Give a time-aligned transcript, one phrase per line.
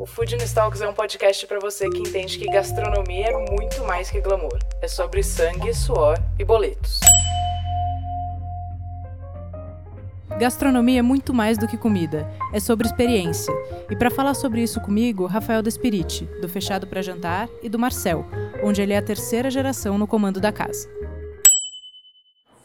[0.00, 4.10] O Food Talks é um podcast para você que entende que gastronomia é muito mais
[4.10, 4.58] que glamour.
[4.80, 7.00] É sobre sangue, suor e boletos.
[10.38, 13.52] Gastronomia é muito mais do que comida, é sobre experiência.
[13.90, 18.24] E para falar sobre isso comigo, Rafael Despiriti, do Fechado para Jantar, e do Marcel,
[18.64, 20.88] onde ele é a terceira geração no comando da casa.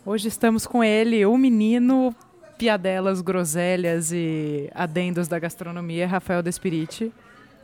[0.06, 2.16] Hoje estamos com ele, o menino
[2.58, 7.12] piadelas, groselhas e adendos da gastronomia, Rafael Despiriti.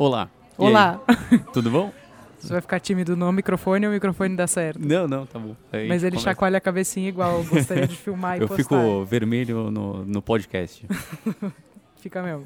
[0.01, 0.31] Olá.
[0.57, 0.99] E Olá.
[1.53, 1.93] Tudo bom?
[2.39, 4.79] Você vai ficar tímido no microfone ou o microfone dá certo?
[4.79, 5.55] Não, não, tá bom.
[5.71, 6.31] Aí Mas ele começa.
[6.31, 8.63] chacoalha a cabecinha igual, gostaria de filmar e Eu postar.
[8.63, 10.87] Eu fico vermelho no, no podcast.
[12.01, 12.45] Fica mesmo.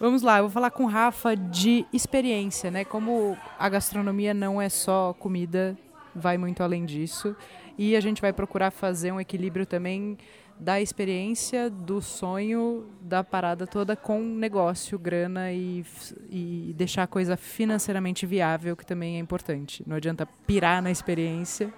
[0.00, 2.84] Vamos lá, eu vou falar com o Rafa de experiência, né?
[2.84, 5.78] Como a gastronomia não é só comida,
[6.12, 7.36] vai muito além disso.
[7.78, 10.18] E a gente vai procurar fazer um equilíbrio também
[10.58, 15.84] da experiência, do sonho, da parada toda com negócio, grana e,
[16.30, 19.82] e deixar a coisa financeiramente viável, que também é importante.
[19.86, 21.72] Não adianta pirar na experiência.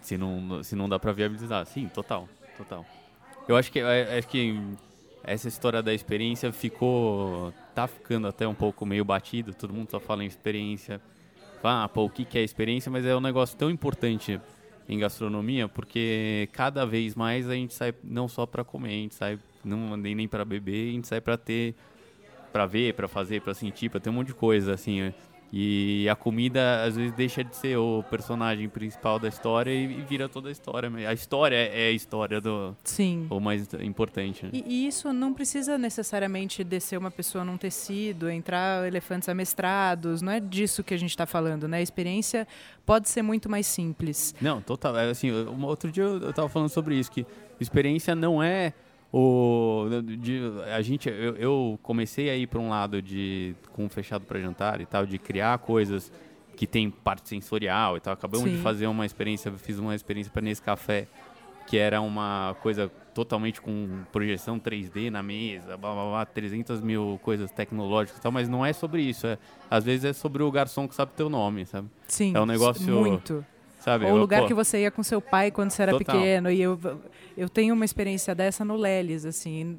[0.00, 2.84] Se não, se não dá para viabilizar, sim, total, total.
[3.46, 4.60] Eu acho que, acho que
[5.22, 10.00] essa história da experiência ficou, tá ficando até um pouco meio batido, todo mundo só
[10.00, 11.00] fala em experiência.
[11.62, 14.38] Ah, pô, o que, que é experiência, mas é um negócio tão importante
[14.88, 19.14] em gastronomia, porque cada vez mais a gente sai não só para comer, a gente
[19.14, 21.74] sai não nem nem para beber, a gente sai para ter
[22.52, 25.12] para ver, para fazer, para sentir, para ter um monte de coisa assim.
[25.52, 30.28] E a comida às vezes deixa de ser o personagem principal da história e, vira
[30.28, 30.90] toda a história.
[31.08, 32.74] A história é a história do.
[32.82, 33.26] Sim.
[33.30, 34.46] O mais importante.
[34.46, 34.50] Né?
[34.52, 40.22] E, isso não precisa necessariamente descer uma pessoa num tecido, entrar elefantes amestrados.
[40.22, 41.78] Não é disso que a gente está falando, né?
[41.78, 42.48] A experiência
[42.84, 44.34] pode ser muito mais simples.
[44.40, 44.96] Não, total.
[44.96, 45.30] É, assim,
[45.62, 47.24] outro dia eu estava falando sobre isso, que
[47.60, 48.72] experiência não é
[49.16, 50.40] o, de,
[50.74, 54.80] a gente, eu, eu comecei a ir para um lado de com fechado para jantar
[54.80, 56.10] e tal, de criar coisas
[56.56, 58.12] que tem parte sensorial e tal.
[58.12, 58.56] Acabamos Sim.
[58.56, 61.06] de fazer uma experiência, fiz uma experiência para nesse café
[61.64, 67.18] que era uma coisa totalmente com projeção 3D na mesa, blá, blá, blá, 300 mil
[67.22, 69.28] coisas tecnológicas e tal, mas não é sobre isso.
[69.28, 69.38] É,
[69.70, 71.88] às vezes é sobre o garçom que sabe teu nome, sabe?
[72.08, 72.32] Sim.
[72.34, 72.92] É um negócio.
[72.92, 73.46] Muito.
[73.84, 74.06] Sabe?
[74.06, 76.16] Ou o lugar pô, que você ia com seu pai quando você era total.
[76.16, 76.50] pequeno.
[76.50, 76.80] E eu,
[77.36, 79.78] eu tenho uma experiência dessa no Leles, assim.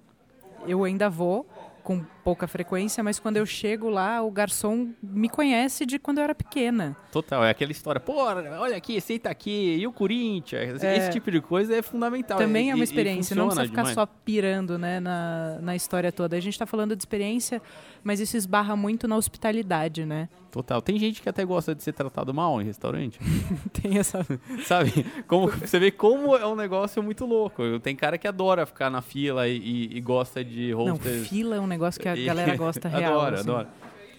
[0.67, 1.43] Eu ainda vou
[1.83, 6.23] com pouca frequência, mas quando eu chego lá, o garçom me conhece de quando eu
[6.23, 6.97] era pequena.
[7.11, 10.83] Total, é aquela história, pô, olha aqui, senta aqui, e o Corinthians?
[10.83, 12.39] É, Esse tipo de coisa é fundamental.
[12.39, 13.93] Também é, é uma experiência, não precisa ficar demais.
[13.93, 16.35] só pirando né, na, na história toda.
[16.35, 17.61] A gente está falando de experiência,
[18.03, 20.27] mas isso esbarra muito na hospitalidade, né?
[20.55, 20.81] Total.
[20.81, 23.19] Tem gente que até gosta de ser tratado mal em restaurante.
[23.73, 24.25] Tem essa.
[24.65, 25.05] Sabe?
[25.27, 27.77] Como, você vê como é um negócio muito louco.
[27.81, 31.17] Tem cara que adora ficar na fila e, e, e gosta de hostess.
[31.17, 33.19] Não, fila é um negócio que a galera gosta real.
[33.19, 33.49] adora, assim.
[33.49, 33.69] adora.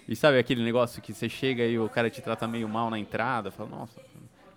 [0.09, 2.99] E sabe aquele negócio que você chega e o cara te trata meio mal na
[2.99, 3.51] entrada?
[3.51, 4.01] Fala, nossa,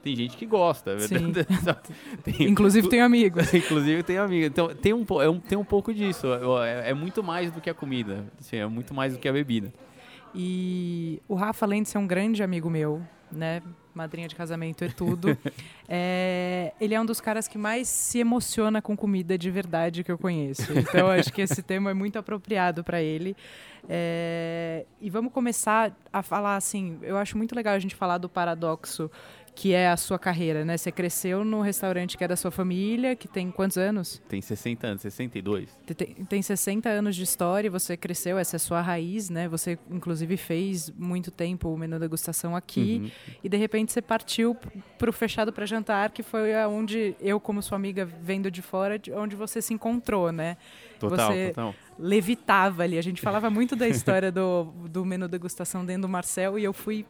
[0.03, 0.95] tem gente que gosta.
[2.23, 3.53] tem, Inclusive tem amigos.
[3.53, 4.47] Inclusive tem amigos.
[4.47, 6.27] Então tem um, é um, tem um pouco disso.
[6.63, 8.25] É, é, muito mais do que a comida.
[8.39, 9.73] Assim, é muito mais do que a bebida.
[10.33, 13.01] E o Rafa, além de ser um grande amigo meu,
[13.31, 13.61] né?
[13.99, 15.37] Madrinha de casamento e tudo.
[15.87, 20.11] é, ele é um dos caras que mais se emociona com comida de verdade que
[20.11, 20.71] eu conheço.
[20.73, 23.35] Então, acho que esse tema é muito apropriado para ele.
[23.87, 26.97] É, e vamos começar a falar assim.
[27.01, 29.11] Eu acho muito legal a gente falar do paradoxo
[29.59, 30.77] que é a sua carreira, né?
[30.77, 34.21] Você cresceu no restaurante que é da sua família, que tem quantos anos?
[34.29, 35.77] Tem 60 anos, 62.
[35.97, 39.49] Tem, tem 60 anos de história, você cresceu, essa é a sua raiz, né?
[39.49, 43.35] Você, inclusive, fez muito tempo o menu degustação aqui uhum.
[43.43, 44.55] e, de repente, você partiu
[44.97, 48.97] para o Fechado para Jantar, que foi onde eu, como sua amiga, vendo de fora,
[49.17, 50.55] onde você se encontrou, né?
[50.97, 51.75] Total, você total.
[51.97, 52.97] levitava ali.
[52.97, 56.71] A gente falava muito da história do, do menu degustação dentro do Marcel e eu
[56.71, 57.05] fui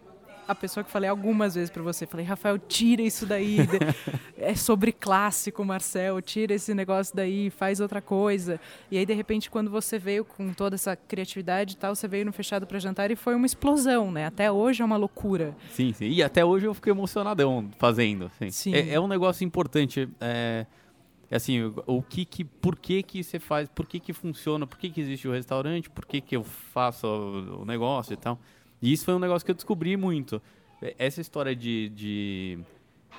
[0.50, 2.08] a pessoa que falei algumas vezes para você.
[2.08, 3.58] Falei, Rafael, tira isso daí.
[4.36, 6.20] é sobre clássico, Marcel.
[6.24, 8.60] Tira esse negócio daí, faz outra coisa.
[8.90, 12.26] E aí, de repente, quando você veio com toda essa criatividade e tal, você veio
[12.26, 14.26] no Fechado para Jantar e foi uma explosão, né?
[14.26, 15.56] Até hoje é uma loucura.
[15.72, 16.08] Sim, sim.
[16.08, 18.26] E até hoje eu fiquei emocionadão fazendo.
[18.26, 18.50] Assim.
[18.50, 18.74] Sim.
[18.74, 20.10] É, é um negócio importante.
[20.20, 20.66] É
[21.36, 24.90] assim, o que que, por que que você faz, por que que funciona, por que
[24.90, 28.40] que existe o restaurante, por que que eu faço o, o negócio e tal.
[28.82, 30.42] E isso foi um negócio que eu descobri muito.
[30.98, 32.60] Essa história de, de,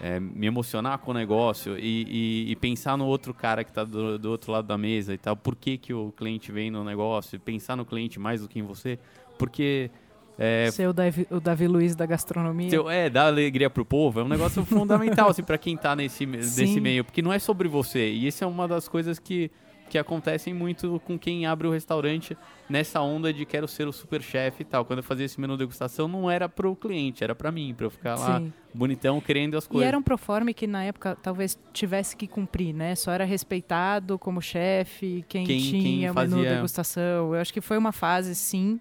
[0.00, 3.84] é, me emocionar com o negócio e, e, e pensar no outro cara que está
[3.84, 6.82] do, do, outro lado da mesa e tal, por que, que o cliente vem no
[6.82, 8.98] negócio, pensar no cliente mais do que em você,
[9.38, 9.90] porque...
[10.38, 12.70] É, Ser o Davi, o Davi Luiz da gastronomia.
[12.70, 16.24] Seu, é, dar alegria pro povo é um negócio fundamental assim, para quem está nesse,
[16.24, 18.08] nesse meio, porque não é sobre você.
[18.08, 19.50] E isso é uma das coisas que
[19.90, 22.38] que acontecem muito com quem abre o restaurante
[22.68, 24.84] nessa onda de quero ser o super chefe e tal.
[24.84, 27.86] Quando eu fazia esse menu degustação, não era para o cliente, era para mim, para
[27.86, 28.52] eu ficar lá Sim.
[28.72, 29.84] bonitão querendo as coisas.
[29.84, 32.94] E era um proforme que na época talvez tivesse que cumprir, né?
[32.94, 36.36] Só era respeitado como chefe, quem, quem tinha quem fazia...
[36.36, 37.34] menu degustação.
[37.34, 38.78] Eu acho que foi uma fase, sim,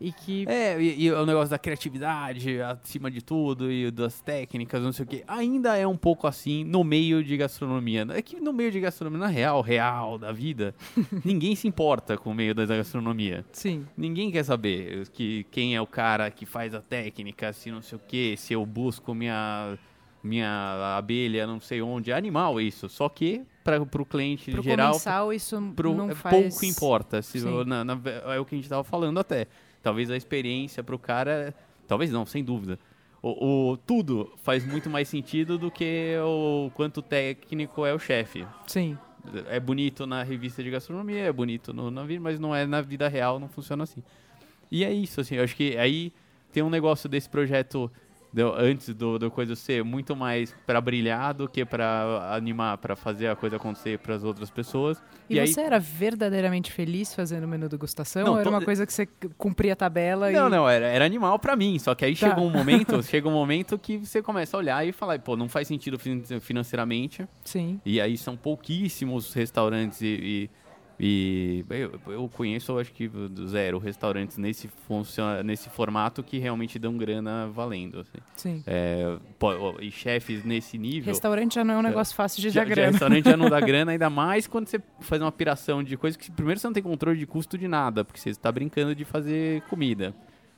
[0.00, 0.44] e que...
[0.48, 5.04] É, e, e, o negócio da criatividade acima de tudo e das técnicas, não sei
[5.04, 8.06] o que, ainda é um pouco assim no meio de gastronomia.
[8.10, 10.74] É que no meio de gastronomia, na real, real da vida,
[11.24, 13.44] ninguém se importa com o meio da gastronomia.
[13.52, 13.86] Sim.
[13.96, 17.96] Ninguém quer saber que quem é o cara que faz a técnica, se não sei
[17.96, 19.78] o que, se eu busco minha
[20.24, 22.88] minha abelha, não sei onde, é animal isso.
[22.88, 26.34] Só que para o cliente pro geral, comensal, isso pro, não é faz...
[26.34, 27.20] pouco importa.
[27.20, 28.00] Se, na, na,
[28.34, 29.46] é o que a gente estava falando até.
[29.84, 31.54] Talvez a experiência para o cara,
[31.86, 32.78] talvez não, sem dúvida.
[33.22, 38.46] O, o, tudo faz muito mais sentido do que o quanto técnico é o chefe.
[38.66, 38.96] Sim.
[39.48, 43.08] É bonito na revista de gastronomia, é bonito no navio, mas não é na vida
[43.08, 44.02] real, não funciona assim.
[44.70, 46.12] E é isso, assim, eu acho que aí
[46.50, 47.92] tem um negócio desse projeto
[48.34, 52.96] do, antes do, do coisa ser muito mais para brilhar do que para animar, para
[52.96, 55.00] fazer a coisa acontecer para as outras pessoas.
[55.30, 55.66] E, e você aí...
[55.66, 58.24] era verdadeiramente feliz fazendo o menu degustação?
[58.24, 59.06] Não, ou era uma coisa que você
[59.38, 60.30] cumpria a tabela?
[60.32, 60.50] Não, e...
[60.50, 61.78] não, era, era animal para mim.
[61.78, 62.28] Só que aí tá.
[62.28, 65.48] chegou um momento, chega um momento que você começa a olhar e falar, pô, não
[65.48, 65.96] faz sentido
[66.40, 67.26] financeiramente.
[67.44, 67.80] Sim.
[67.86, 70.50] E aí são pouquíssimos restaurantes e, e
[70.98, 73.10] e eu, eu conheço, acho que
[73.46, 78.00] zero restaurantes nesse, funciona, nesse formato que realmente dão grana valendo.
[78.00, 78.18] Assim.
[78.36, 78.62] Sim.
[78.66, 79.16] É,
[79.80, 81.12] e chefes nesse nível.
[81.12, 82.86] Restaurante já não é um negócio fácil de já, dar grana.
[82.86, 86.16] Já, restaurante já não dá grana, ainda mais quando você faz uma piração de coisa
[86.16, 89.04] que primeiro você não tem controle de custo de nada, porque você está brincando de
[89.04, 90.14] fazer comida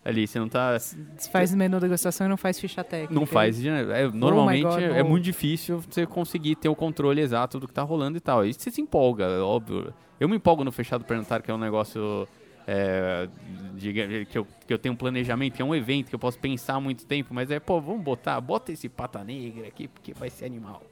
[0.06, 0.26] ali.
[0.26, 0.78] Você não tá.
[0.78, 3.14] Você faz menu degustação e não faz ficha técnica.
[3.14, 3.64] Não faz.
[3.64, 7.66] É, normalmente oh God, é, é, muito difícil você conseguir ter o controle exato do
[7.66, 8.40] que tá rolando e tal.
[8.40, 9.92] Aí você se empolga, é óbvio.
[10.18, 12.26] Eu me empolgo no fechado planetário, que é um negócio.
[12.68, 13.28] É,
[13.76, 16.36] de, que, eu, que eu tenho um planejamento, que é um evento que eu posso
[16.36, 20.12] pensar há muito tempo, mas é, pô, vamos botar, bota esse pata negra aqui, porque
[20.12, 20.82] vai ser animal.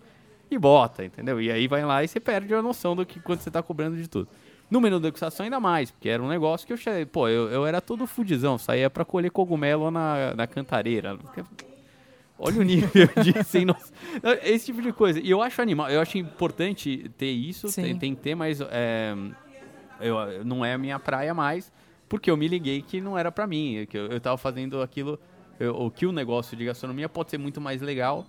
[0.48, 1.40] E bota, entendeu?
[1.40, 3.96] E aí vai lá e você perde a noção do que quando você tá cobrando
[3.96, 4.28] de tudo.
[4.74, 7.48] No menu da degustação ainda mais, porque era um negócio que eu cheguei, pô, eu,
[7.48, 11.16] eu era todo fudizão, saía para colher cogumelo na, na cantareira.
[12.36, 12.90] Olha o nível
[13.22, 13.92] de sem noção.
[14.42, 15.20] Esse tipo de coisa.
[15.20, 19.14] E eu acho animal, eu acho importante ter isso, tem, tem, que ter, mas é,
[20.00, 21.72] eu, não é a minha praia mais,
[22.08, 25.20] porque eu me liguei que não era para mim, que eu, eu tava fazendo aquilo,
[25.60, 28.26] eu, o que o negócio de gastronomia pode ser muito mais legal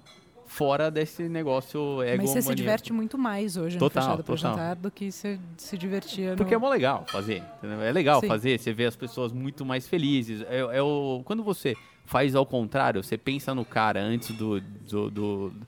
[0.56, 4.36] fora desse negócio ego Mas você se diverte muito mais hoje total, no Fechado para
[4.38, 6.38] Jantar do que você se divertia no...
[6.38, 7.81] Porque é mó legal fazer, entendeu?
[7.81, 8.28] É legal Sim.
[8.28, 10.42] fazer, você vê as pessoas muito mais felizes.
[10.44, 11.75] É, é, o, quando você
[12.06, 15.68] faz ao contrário, você pensa no cara antes do, do, do, do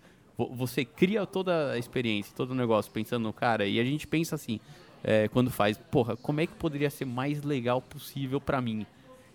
[0.55, 3.65] Você cria toda a experiência, todo o negócio pensando no cara.
[3.65, 4.57] E a gente pensa assim,
[5.03, 8.85] é, quando faz, porra, como é que poderia ser mais legal possível para mim?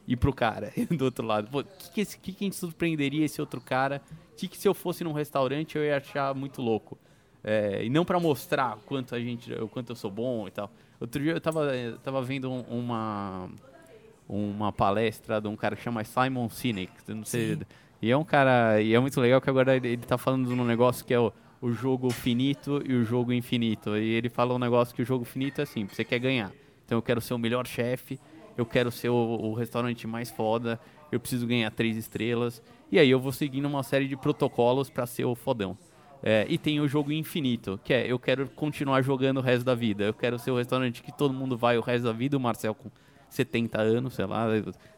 [0.07, 1.49] E pro cara do outro lado.
[1.57, 4.03] O que, que, que, que a gente surpreenderia esse outro cara
[4.37, 6.99] que, que se eu fosse num restaurante eu ia achar muito louco.
[7.45, 10.71] É, e não para mostrar quanto a gente, o quanto eu sou bom e tal.
[11.01, 11.71] Outro dia eu tava,
[12.03, 13.49] tava vendo uma
[14.29, 17.63] uma palestra de um cara que chama Simon Sinek, não sei, Sim.
[18.01, 20.59] e é um cara, e é muito legal que agora ele, ele tá falando de
[20.59, 23.97] um negócio que é o, o jogo finito e o jogo infinito.
[23.97, 26.51] E ele fala um negócio que o jogo finito é assim, você quer ganhar.
[26.85, 28.19] Então eu quero ser o melhor chefe,
[28.57, 30.79] eu quero ser o, o restaurante mais foda,
[31.11, 32.63] eu preciso ganhar três estrelas.
[32.91, 35.77] E aí eu vou seguindo uma série de protocolos para ser o fodão.
[36.23, 39.75] É, e tem o jogo infinito, que é eu quero continuar jogando o resto da
[39.75, 40.05] vida.
[40.05, 42.37] Eu quero ser o restaurante que todo mundo vai o resto da vida.
[42.37, 42.91] O Marcel com
[43.29, 44.47] 70 anos, sei lá,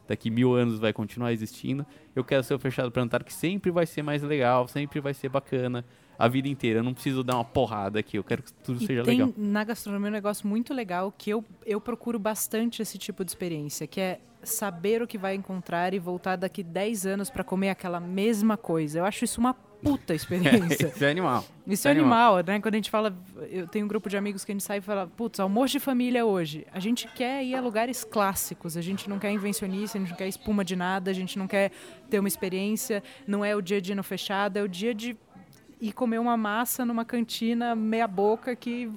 [0.06, 1.87] daqui mil anos vai continuar existindo.
[2.14, 5.28] Eu quero ser o fechado plantar que sempre vai ser mais legal, sempre vai ser
[5.28, 5.84] bacana
[6.18, 6.80] a vida inteira.
[6.80, 9.35] Eu não preciso dar uma porrada aqui, eu quero que tudo e seja tem legal.
[9.37, 13.87] Na gastronomia um negócio muito legal que eu, eu procuro bastante esse tipo de experiência,
[13.87, 18.00] que é saber o que vai encontrar e voltar daqui 10 anos para comer aquela
[18.00, 18.99] mesma coisa.
[18.99, 20.87] Eu acho isso uma puta experiência.
[20.88, 21.44] isso é animal.
[21.66, 22.61] Isso é, é animal, animal, né?
[22.61, 23.16] Quando a gente fala,
[23.50, 25.80] eu tenho um grupo de amigos que a gente sai e fala, putz, almoço de
[25.80, 26.66] família hoje.
[26.73, 30.16] A gente quer ir a lugares clássicos, a gente não quer invencionista, a gente não
[30.16, 31.71] quer espuma de nada, a gente não quer
[32.09, 35.16] ter uma experiência, não é o dia de no fechado, é o dia de
[35.88, 38.91] ir comer uma massa numa cantina meia boca que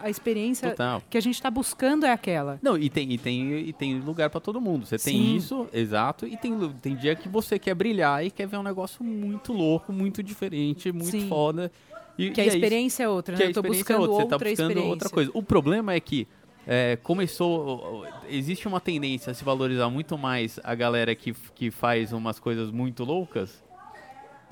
[0.00, 1.00] a experiência Total.
[1.08, 2.58] que a gente está buscando é aquela.
[2.60, 4.84] Não, e tem, e tem, e tem lugar para todo mundo.
[4.84, 5.36] Você tem Sim.
[5.36, 9.04] isso, exato, e tem, tem dia que você quer brilhar e quer ver um negócio
[9.04, 11.28] muito louco, muito diferente, muito Sim.
[11.28, 11.70] foda.
[12.18, 12.56] E, Que a e é isso.
[12.56, 13.46] experiência é outra, que né?
[13.46, 15.30] a Eu tô experiência é buscando outra, você tá outra buscando outra coisa.
[15.34, 16.26] O problema é que
[16.66, 18.04] é, começou.
[18.28, 22.70] Existe uma tendência a se valorizar muito mais a galera que, que faz umas coisas
[22.70, 23.62] muito loucas.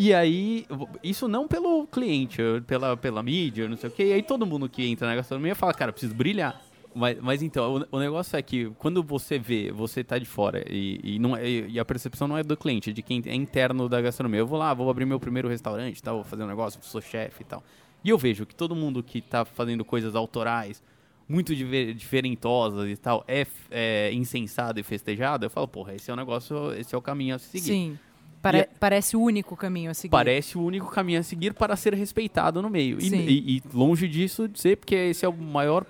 [0.02, 0.64] E aí,
[1.04, 4.04] isso não pelo cliente, pela, pela mídia, não sei o quê.
[4.04, 6.58] E aí todo mundo que entra na gastronomia fala, cara, preciso brilhar.
[6.94, 10.64] Mas, mas então, o, o negócio é que quando você vê, você tá de fora
[10.70, 13.34] e, e, não é, e a percepção não é do cliente, é de quem é
[13.34, 14.40] interno da gastronomia.
[14.40, 17.42] Eu vou lá, vou abrir meu primeiro restaurante, tal, vou fazer um negócio, sou chefe
[17.42, 17.62] e tal.
[18.02, 20.82] E eu vejo que todo mundo que tá fazendo coisas autorais,
[21.28, 26.14] muito diver- diferentosas e tal, é, é insensado e festejado, eu falo, porra, esse é
[26.14, 27.66] o negócio, esse é o caminho a se seguir.
[27.66, 27.98] Sim.
[28.42, 30.10] Pare- a- Parece o único caminho a seguir.
[30.10, 32.98] Parece o único caminho a seguir para ser respeitado no meio.
[33.00, 35.84] E, e- e longe disso de ser, porque esse é o maior,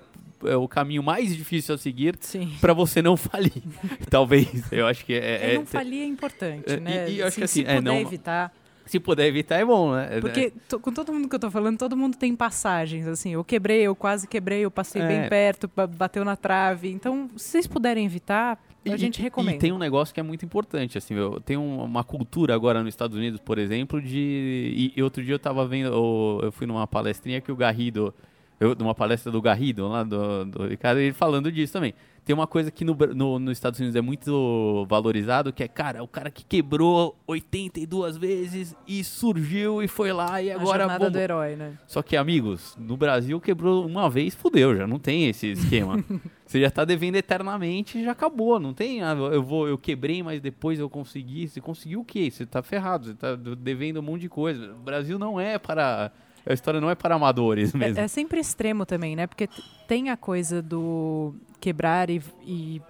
[0.45, 2.53] é o caminho mais difícil a seguir Sim.
[2.61, 3.53] para você não falir.
[4.11, 5.19] Talvez, eu acho que é...
[5.19, 7.09] É, é- não falir é importante, É, né?
[7.09, 8.53] e- e eu acho que se assim, é, puder não- evitar.
[8.87, 10.21] Se puder evitar, é bom, né?
[10.21, 13.35] Porque to- com todo mundo que eu tô falando, todo mundo tem passagens, assim.
[13.35, 15.07] Eu quebrei, eu quase quebrei, eu passei É.
[15.07, 16.91] bem perto, ba- bateu na trave.
[16.91, 19.57] Então, se vocês puderem evitar, a E- gente e- recomenda.
[19.57, 22.81] E tem um negócio que é muito importante, assim, eu tem um- uma cultura agora
[22.81, 24.93] nos Estados Unidos, por exemplo, de...
[24.97, 25.89] E, outro dia eu tava vendo,
[26.43, 28.15] eu fui numa palestrinha que o Garrido,
[28.59, 31.93] eu, numa palestra do Garrido, lá do, do Ricardo, ele falando disso também.
[32.23, 36.03] Tem uma coisa que no, no- nos Estados Unidos é muito valorizado, que é, cara,
[36.03, 40.81] o cara que quebrou 82 vezes e surgiu e foi lá e a agora...
[40.81, 41.11] jornada bomba.
[41.11, 41.79] do herói, né?
[41.87, 46.03] Só que, amigos, no Brasil quebrou uma vez, fudeu, já não tem esse esquema.
[46.51, 50.21] Você já tá devendo eternamente e já acabou, não tem, ah, eu vou, eu quebrei,
[50.21, 51.47] mas depois eu consegui.
[51.47, 52.29] Você conseguiu o quê?
[52.29, 54.73] Você tá ferrado, você tá devendo um monte de coisa.
[54.73, 56.11] O Brasil não é para
[56.45, 58.01] a história não é para amadores mesmo.
[58.01, 59.29] É, é sempre extremo também, né?
[59.29, 59.49] Porque
[59.87, 62.83] tem a coisa do quebrar e, e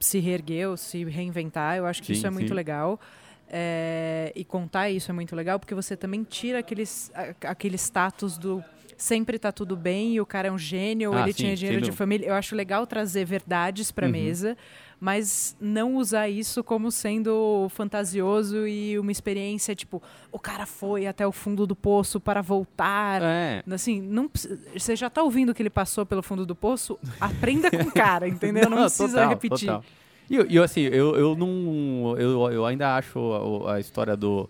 [0.00, 1.76] se reerguer ou se reinventar.
[1.76, 2.54] Eu acho que Sim, isso é muito sim.
[2.54, 2.98] legal.
[3.46, 8.64] É, e contar isso é muito legal, porque você também tira aqueles, aquele status do
[9.02, 11.80] sempre tá tudo bem e o cara é um gênio, Ah, ele sim, tinha dinheiro
[11.82, 12.26] de família.
[12.28, 14.12] Eu acho legal trazer verdades para Uhum.
[14.12, 14.56] mesa,
[15.00, 21.26] mas não usar isso como sendo fantasioso e uma experiência tipo, o cara foi até
[21.26, 23.20] o fundo do poço para voltar.
[23.22, 23.62] É.
[23.70, 24.30] Assim, não,
[24.76, 26.96] você já tá ouvindo que ele passou pelo fundo do poço?
[27.20, 28.68] Aprenda com o cara, entendeu?
[28.70, 29.66] Não, precisa total, repetir.
[29.68, 29.84] total.
[30.30, 32.14] E eu, e eu, assim, eu, eu não.
[32.16, 34.48] Eu, eu ainda acho a, a história do.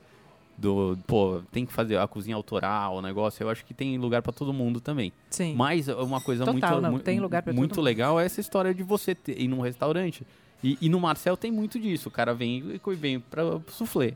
[0.62, 3.42] Do, pô, tem que fazer a cozinha autoral, o negócio.
[3.42, 5.12] Eu acho que tem lugar pra todo mundo também.
[5.28, 5.54] Sim.
[5.56, 8.72] Mas uma coisa Total, muito, não, mu- tem lugar pra muito legal é essa história
[8.72, 10.24] de você ter, ir num restaurante.
[10.62, 12.08] E, e no Marcel tem muito disso.
[12.08, 14.14] O cara vem e vem pra soufflé.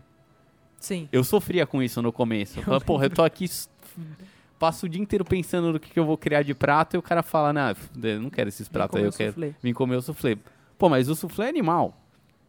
[0.78, 1.08] Sim.
[1.10, 2.60] Eu sofria com isso no começo.
[2.60, 3.46] Eu falava, Porra, eu tô aqui,
[4.56, 7.02] passo o dia inteiro pensando no que, que eu vou criar de prato e o
[7.02, 9.96] cara fala, não, eu não quero esses pratos aí, eu o quero soufflé." vim comer
[9.96, 10.38] o soufflé.
[10.78, 12.00] Pô, mas o soufflé é animal.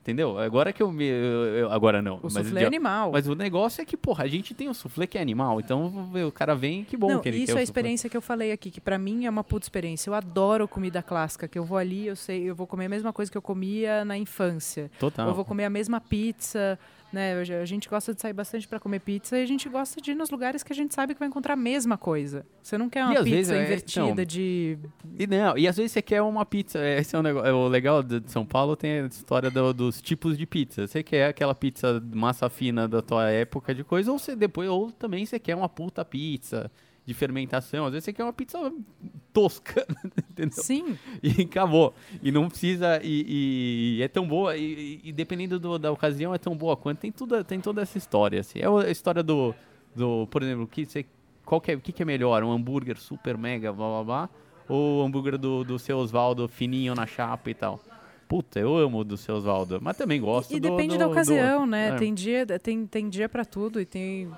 [0.08, 0.40] Entendeu?
[0.40, 1.04] Agora que eu me.
[1.04, 2.16] eu- eu- agora não.
[2.16, 3.12] O mas soufflé é animal.
[3.12, 5.60] Mas o negócio é que, porra, a gente tem o soufflé que é animal.
[5.60, 8.22] Então o cara vem, que bom não, que ele isso é a experiência que eu
[8.22, 10.10] falei aqui, que pra mim é uma puta experiência.
[10.10, 13.12] Eu adoro comida clássica, que eu vou ali, eu sei, eu vou comer a mesma
[13.12, 14.90] coisa que eu comia na infância.
[14.98, 15.28] Total.
[15.28, 16.80] Eu vou comer a mesma pizza,
[17.12, 17.34] né?
[17.62, 20.16] A gente gosta de sair bastante pra comer pizza e a gente gosta de ir
[20.16, 22.46] nos lugares que a gente sabe que vai encontrar a mesma coisa.
[22.62, 24.78] Você não quer uma pizza vezes é- invertida então, de
[25.18, 26.80] E não, e às vezes você quer uma pizza.
[26.86, 27.56] Esse é o negócio.
[27.56, 30.86] O legal de de São Paulo tem a história do- dos tipos de pizza.
[30.88, 34.92] Você quer aquela pizza massa fina da tua época de coisa, ou você depois, ou
[34.92, 36.70] também você quer uma puta pizza
[37.08, 37.86] de fermentação.
[37.86, 38.60] Às vezes você quer uma pizza
[39.34, 39.88] tosca,
[40.30, 40.62] entendeu?
[40.62, 40.98] Sim.
[41.24, 41.94] E acabou.
[42.22, 43.00] E não precisa.
[43.04, 44.58] E, e é tão boa.
[44.58, 47.00] E, e- e dependendo do- da ocasião, é tão boa quanto.
[47.00, 48.42] Tem, tudo, tem toda essa história.
[48.42, 48.60] Assim.
[48.60, 49.56] É a história do.
[49.96, 51.06] do por exemplo, que você,
[51.46, 52.44] qual que é, o que, que é melhor?
[52.44, 54.30] Um hambúrguer super mega, blá blá blá?
[54.68, 57.80] Ou o hambúrguer do, do seu Osvaldo fininho na chapa e tal?
[58.28, 59.80] Puta, eu amo o do seu Osvaldo.
[59.82, 61.88] Mas também gosto E do- depende do- da do- ocasião, né?
[61.92, 61.96] é.
[61.96, 64.30] Tem dia, tem, tem dia para tudo e tem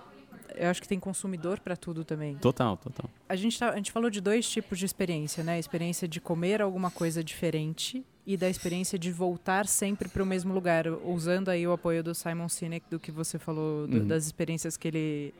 [0.55, 2.35] eu acho que tem consumidor para tudo também.
[2.35, 3.09] Total, total.
[3.27, 5.53] A gente, tá, a gente falou de dois tipos de experiência, né?
[5.53, 10.25] A experiência de comer alguma coisa diferente e da experiência de voltar sempre para o
[10.25, 14.07] mesmo lugar, usando aí o apoio do Simon Sinek, do que você falou, do- Uhum.
[14.07, 15.33] das experiências que ele,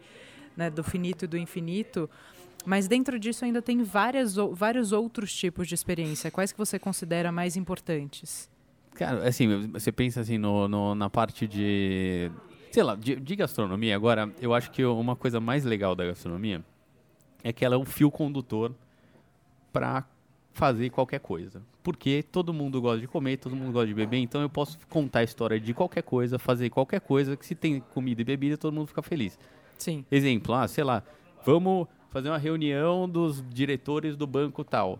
[0.58, 2.10] né, do finito e do infinito.
[2.66, 6.30] Mas dentro disso ainda tem várias, vários outros tipos de experiência.
[6.32, 8.50] Quais que você considera mais importantes?
[8.96, 12.30] Cara, assim, você pensa assim no, no- na parte de.
[12.72, 13.96] Sei lá, de, de gastronomia.
[13.96, 16.64] Agora, eu acho que uma coisa mais legal da gastronomia
[17.44, 18.74] é que ela é um fio condutor
[19.72, 20.06] para
[20.54, 21.62] fazer qualquer coisa.
[21.82, 25.20] Porque todo mundo gosta de comer, todo mundo gosta de beber, então eu posso contar
[25.20, 28.74] a história de qualquer coisa, fazer qualquer coisa, que se tem comida e bebida, todo
[28.74, 29.40] mundo fica feliz.
[29.78, 30.06] Sim.
[30.12, 31.02] Exemplo, ah, sei lá,
[31.46, 35.00] vamos fazer uma reunião dos diretores do banco tal.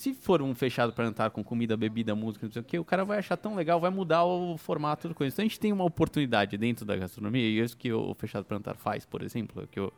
[0.00, 2.84] Se for um fechado para entrar com comida, bebida, música, não sei o que, o
[2.84, 5.34] cara vai achar tão legal, vai mudar o formato do coisa.
[5.34, 8.56] Então a gente tem uma oportunidade dentro da gastronomia, e isso que o fechado para
[8.56, 9.92] entrar faz, por exemplo, que, eu,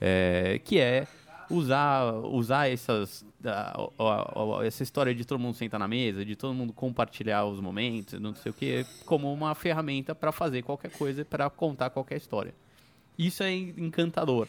[0.00, 1.06] é, que é
[1.50, 6.34] usar, usar essas, a, a, a, essa história de todo mundo sentar na mesa, de
[6.34, 10.90] todo mundo compartilhar os momentos, não sei o que, como uma ferramenta para fazer qualquer
[10.90, 12.54] coisa, para contar qualquer história.
[13.18, 14.48] Isso é encantador.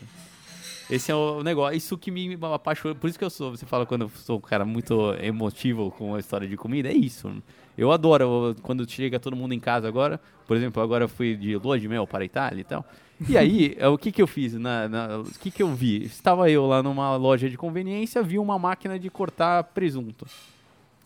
[0.90, 2.94] Esse é o negócio, isso que me apaixona.
[2.94, 6.16] Por isso que eu sou, você fala quando eu sou um cara muito emotivo com
[6.16, 7.32] a história de comida, é isso.
[7.78, 10.20] Eu adoro quando chega todo mundo em casa agora.
[10.48, 12.86] Por exemplo, agora eu fui de lua de mel para a Itália e tal.
[13.28, 14.54] E aí, é, o que que eu fiz?
[14.54, 16.04] Na, na, o que que eu vi?
[16.04, 20.26] Estava eu lá numa loja de conveniência, vi uma máquina de cortar presunto.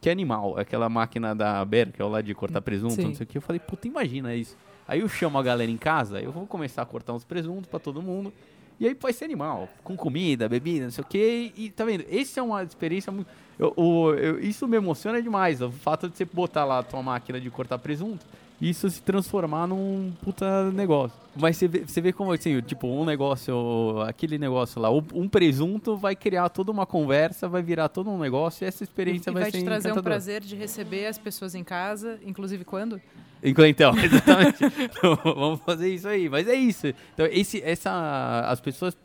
[0.02, 3.04] Que é animal, aquela máquina da Berkel lá de cortar presunto, Sim.
[3.04, 3.38] não sei o que.
[3.38, 4.56] Eu falei, puta, imagina isso.
[4.88, 7.80] Aí eu chamo a galera em casa, eu vou começar a cortar uns presuntos para
[7.80, 8.34] todo mundo.
[8.80, 11.52] E aí pode ser animal, com comida, bebida, não sei o quê.
[11.58, 12.06] E tá vendo?
[12.10, 13.28] Esse é uma experiência muito.
[13.58, 13.74] Eu,
[14.18, 15.62] eu, isso me emociona demais.
[15.62, 18.26] O fato de você botar lá a tua máquina de cortar presunto
[18.62, 21.18] isso se transformar num puta negócio.
[21.36, 25.96] Mas você vê, você vê como, assim, tipo, um negócio, aquele negócio lá, um presunto
[25.96, 29.44] vai criar toda uma conversa, vai virar todo um negócio e essa experiência e, vai,
[29.44, 33.00] vai ser te trazer um prazer de receber as pessoas em casa, inclusive quando?
[33.42, 34.64] Então, exatamente.
[34.80, 36.30] então, vamos fazer isso aí.
[36.30, 36.88] Mas é isso.
[37.14, 38.98] Então, esse, essa, as pessoas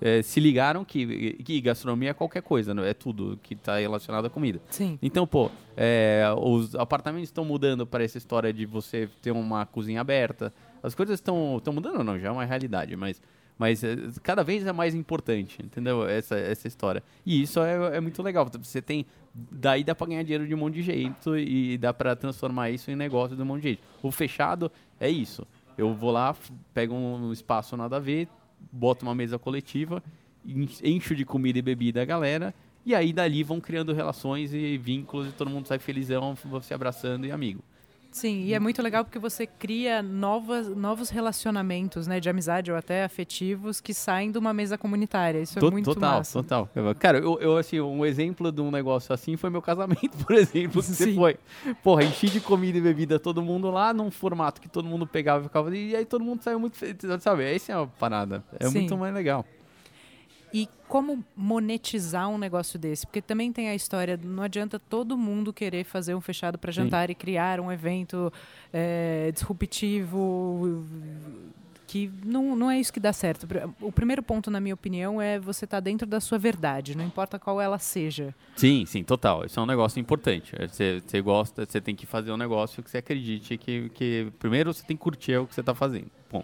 [0.00, 4.26] é, se ligaram que, que gastronomia é qualquer coisa, não é tudo que está relacionado
[4.26, 4.60] à comida.
[4.70, 4.98] Sim.
[5.00, 10.00] Então, pô, é, os apartamentos estão mudando para essa história de você ter uma cozinha
[10.00, 10.52] aberta.
[10.82, 13.20] As coisas estão mudando, não, já é uma realidade, mas
[13.58, 16.06] mas é, cada vez é mais importante, entendeu?
[16.06, 17.02] Essa, essa história.
[17.24, 18.46] E isso é, é muito legal.
[18.60, 19.06] Você tem.
[19.34, 22.90] Daí dá pra ganhar dinheiro de um monte de jeito e dá pra transformar isso
[22.90, 23.82] em negócio de um monte de jeito.
[24.02, 24.70] O fechado
[25.00, 25.46] é isso.
[25.76, 26.34] Eu vou lá,
[26.72, 28.28] pego um espaço nada a ver,
[28.72, 30.02] boto uma mesa coletiva,
[30.82, 32.54] encho de comida e bebida a galera.
[32.84, 37.26] E aí dali vão criando relações e vínculos e todo mundo sai felizão, se abraçando
[37.26, 37.62] e amigo.
[38.16, 42.78] Sim, e é muito legal porque você cria novas, novos relacionamentos, né, de amizade ou
[42.78, 45.38] até afetivos que saem de uma mesa comunitária.
[45.40, 46.42] Isso é muito total, massa.
[46.42, 46.66] Total,
[46.98, 50.80] Cara, eu, eu, assim, um exemplo de um negócio assim foi meu casamento, por exemplo,
[50.80, 51.36] que você foi.
[51.82, 55.42] Porra, enchi de comida e bebida todo mundo lá, num formato que todo mundo pegava
[55.42, 55.76] e ficava...
[55.76, 57.44] E aí todo mundo saiu muito feliz, sabe?
[57.44, 58.42] Essa é uma parada.
[58.58, 58.78] É Sim.
[58.78, 59.44] muito mais legal.
[60.56, 63.06] E como monetizar um negócio desse?
[63.06, 67.08] Porque também tem a história, não adianta todo mundo querer fazer um fechado para jantar
[67.08, 67.12] Sim.
[67.12, 68.32] e criar um evento
[68.72, 70.82] é, disruptivo
[71.86, 73.46] que não, não é isso que dá certo.
[73.82, 77.04] O primeiro ponto, na minha opinião, é você estar tá dentro da sua verdade, não
[77.04, 78.34] importa qual ela seja.
[78.56, 79.44] Sim, sim, total.
[79.44, 80.52] Isso é um negócio importante.
[80.70, 84.72] Você, você gosta, você tem que fazer um negócio que você acredite que, que primeiro
[84.72, 86.10] você tem que curtir o que você está fazendo.
[86.32, 86.42] Bom,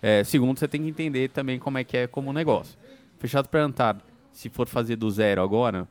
[0.00, 2.80] é, segundo, você tem que entender também como é que é como negócio.
[3.22, 3.98] Fechado para Antar,
[4.32, 5.86] se for fazer do zero agora,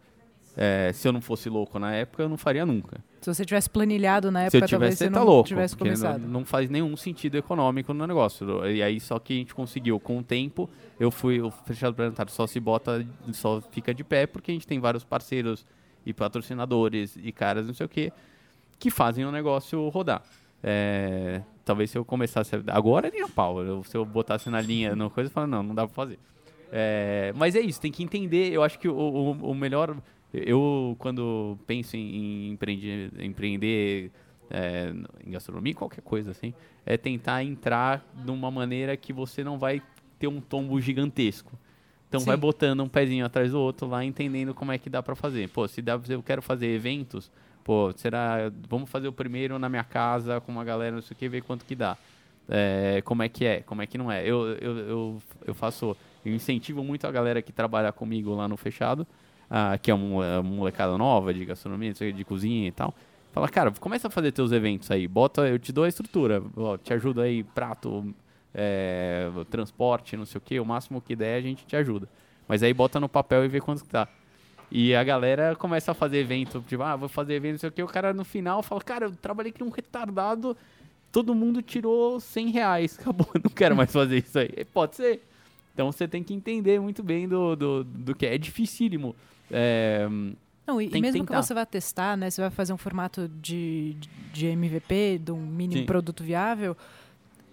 [0.58, 3.02] é, se eu não fosse louco na época, eu não faria nunca.
[3.22, 5.78] Se você tivesse planilhado na época, se eu tivesse, talvez você tá não louco, tivesse
[5.78, 6.20] começado.
[6.20, 8.67] Não, não, faz nenhum sentido econômico no negócio.
[8.67, 12.08] E aí só que a gente conseguiu com o tempo, eu fui o fechado para
[12.08, 15.65] Antar só se bota, só fica de pé porque a gente tem vários parceiros
[16.06, 18.12] e patrocinadores e caras, não sei o que,
[18.78, 20.22] que fazem o negócio rodar.
[20.62, 24.98] É, talvez se eu começasse agora nem a pau, eu, se eu botasse na linha
[24.98, 26.20] no coisa, eu falo, não, não dá para fazer.
[26.71, 28.51] É, mas é isso, tem que entender.
[28.51, 29.95] Eu acho que o, o, o melhor.
[30.34, 34.12] Eu, quando penso em, em empreender, empreender
[34.49, 34.93] é,
[35.25, 36.53] em gastronomia, qualquer coisa assim,
[36.86, 39.81] é tentar entrar de uma maneira que você não vai
[40.17, 41.57] ter um tombo gigantesco.
[42.07, 42.27] Então Sim.
[42.27, 45.49] vai botando um pezinho atrás do outro lá, entendendo como é que dá para fazer.
[45.49, 47.31] Pô, se dá, eu quero fazer eventos,
[47.63, 51.17] pô, será, vamos fazer o primeiro na minha casa com uma galera, não sei o
[51.17, 51.97] que, ver quanto que dá.
[52.49, 54.23] É, como é que é, como é que não é.
[54.23, 58.57] Eu, eu, eu, eu faço eu incentivo muito a galera que trabalha comigo lá no
[58.57, 59.07] Fechado,
[59.49, 62.93] uh, que é uma, é molecada nova de gastronomia, de cozinha e tal.
[63.31, 65.07] Fala, cara, começa a fazer teus eventos aí.
[65.07, 68.13] Bota, eu te dou a estrutura, ó, te ajudo aí, prato,
[68.53, 72.10] é, transporte, não sei o que, o máximo que der a gente te ajuda.
[72.47, 74.07] Mas aí bota no papel e vê quanto que tá.
[74.69, 77.71] E a galera começa a fazer evento, tipo, ah, vou fazer evento, não sei o
[77.71, 77.84] que.
[77.84, 80.55] O cara no final fala, cara, eu trabalhei com um retardado,
[81.12, 84.65] todo mundo tirou 100 reais, acabou, não quero mais fazer isso aí.
[84.73, 85.21] Pode ser.
[85.73, 89.15] Então você tem que entender muito bem do, do, do que é, é dificílimo.
[89.49, 90.07] É,
[90.65, 93.27] não, e, e mesmo que, que, você vá testar, né, você vai fazer um formato
[93.41, 93.95] de,
[94.31, 95.86] de MVP, de um mínimo Sim.
[95.86, 96.77] produto viável,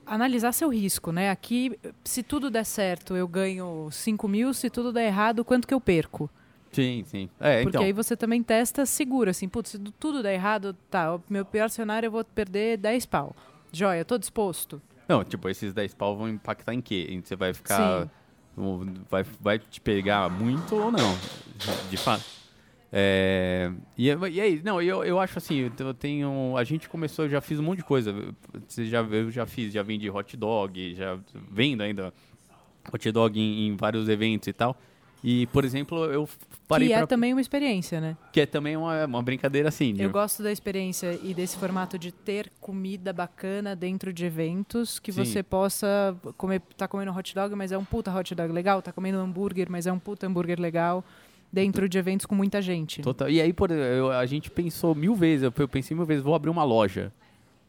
[0.06, 1.30] analisar seu risco, né?
[1.30, 5.74] Aqui, se tudo der certo, eu ganho 5 mil, se tudo der errado, quanto que
[5.74, 6.30] eu perco?
[6.70, 7.28] Sim, sim.
[7.40, 7.82] É, Porque então.
[7.86, 12.06] aí você também testa seguro, assim, putz, se tudo der errado, tá, meu pior cenário
[12.06, 13.34] eu vou perder 10 pau.
[13.72, 14.80] Joia, tô disposto.
[15.08, 17.18] Não, tipo, esses 10 pau vão impactar em quê?
[17.24, 18.08] Você vai ficar.
[19.08, 21.16] Vai, vai te pegar muito ou não?
[21.56, 22.24] De, de fato.
[22.92, 26.56] É, e, e aí, não, eu, eu acho assim, eu tenho.
[26.56, 28.14] A gente começou, eu já fiz um monte de coisa.
[28.66, 31.18] Você já, eu já fiz, já vendi hot dog, já
[31.50, 32.12] vendo ainda
[32.92, 34.76] hot dog em, em vários eventos e tal.
[35.22, 36.28] E, por exemplo, eu
[36.68, 38.16] parei Que é pra- também uma experiência, né?
[38.32, 39.94] Que é também uma, uma brincadeira assim.
[39.94, 44.98] de- Eu gosto da experiência e desse formato de ter comida bacana dentro de eventos
[45.00, 45.24] que Sim.
[45.24, 48.92] você possa comer, tá comendo hot dog, mas é um puta hot dog legal, tá
[48.92, 51.02] comendo hambúrguer, mas é um puta hambúrguer legal
[51.52, 53.00] dentro de eventos com muita gente.
[53.00, 53.30] Total.
[53.30, 56.34] E aí, por, eu- a gente pensou mil vezes, eu, eu pensei mil vezes, vou
[56.34, 57.10] abrir uma loja.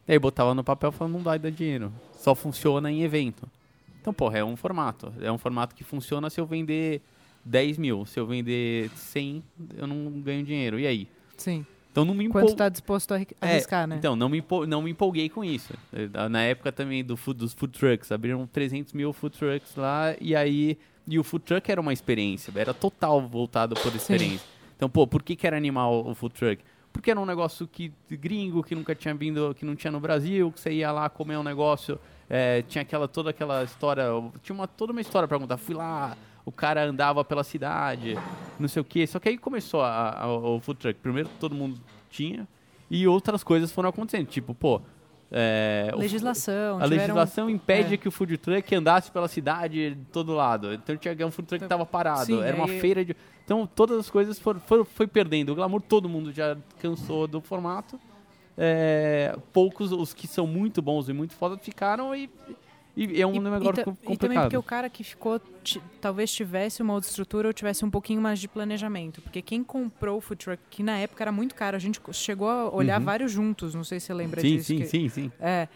[0.06, 1.90] E aí botava no papel falando, não vai dar dinheiro.
[2.14, 3.48] Só funciona em evento.
[4.00, 5.12] Então, porra, é um formato.
[5.20, 7.00] É um formato que funciona se eu vender
[7.44, 8.04] 10 mil.
[8.06, 9.42] Se eu vender 100,
[9.76, 10.78] eu não ganho dinheiro.
[10.78, 11.08] E aí?
[11.36, 11.64] Sim.
[11.92, 12.52] Então não me Quanto empol...
[12.52, 13.96] está disposto a É, arriscar, né?
[13.98, 15.74] Então, não me, empol- não me empolguei com isso.
[15.92, 20.14] Eh, Na época também do food, dos food trucks, abriram 300 mil food trucks lá,
[20.20, 20.78] e aí.
[21.08, 24.46] E o food truck era uma experiência, era total voltado por experiência.
[24.76, 26.62] Então, pô, por que, que era animal o food truck?
[26.92, 30.52] Porque era um negócio que gringo, que nunca tinha vindo, que não tinha no Brasil,
[30.52, 31.98] que você ia lá comer um negócio,
[32.28, 34.04] eh, tinha aquela, toda aquela história,
[34.42, 35.56] tinha uma, toda uma história pra contar.
[35.56, 36.16] Fui lá,
[36.50, 38.18] o cara andava pela cidade,
[38.58, 39.06] não sei o quê.
[39.06, 40.98] Só que aí começou a, a- o food truck.
[41.00, 42.46] Primeiro todo mundo tinha,
[42.90, 44.26] e outras coisas foram acontecendo.
[44.26, 44.82] Tipo, pô.
[45.30, 46.78] é, o- Legislação.
[46.78, 47.96] a tiveram- legislação impede é.
[47.96, 50.74] que o food truck andasse pela cidade de todo lado.
[50.74, 52.26] Então tinha um food truck que estava parado.
[52.26, 53.14] Sim, era uma aí- feira de.
[53.44, 55.52] Então todas as coisas foram, foram- foi perdendo.
[55.52, 57.98] O glamour todo mundo já cansou do formato.
[58.62, 62.28] É, poucos, os que são muito bons e muito foda, ficaram e,
[63.04, 64.42] e é um E- negócio e, ta- co- e também complicado.
[64.44, 65.40] porque o cara que ficou,
[66.00, 69.20] talvez tivesse uma outra estrutura ou tivesse um pouquinho mais de planejamento.
[69.22, 72.48] Porque quem comprou o food truck, que na época era muito caro, a gente chegou
[72.48, 73.04] a olhar Uhum.
[73.06, 74.66] vários juntos, não sei se você lembra sim, disso.
[74.68, 75.32] sim, que- sim, sim.
[75.40, 75.68] É.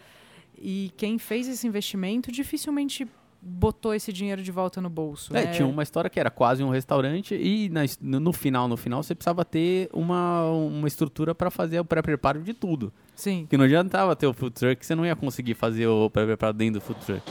[0.57, 3.07] E quem fez esse investimento dificilmente
[3.47, 5.35] botou esse dinheiro de volta no bolso.
[5.35, 5.51] É, né?
[5.51, 9.13] tinha uma história que era quase um restaurante e na no final, no final, você
[9.13, 12.91] precisava ter uma, uma estrutura para fazer o pré-preparo de tudo.
[13.15, 13.45] Sim.
[13.49, 16.79] Que não adiantava ter o food truck, você não ia conseguir fazer o pré-preparo dentro
[16.79, 17.21] do food truck.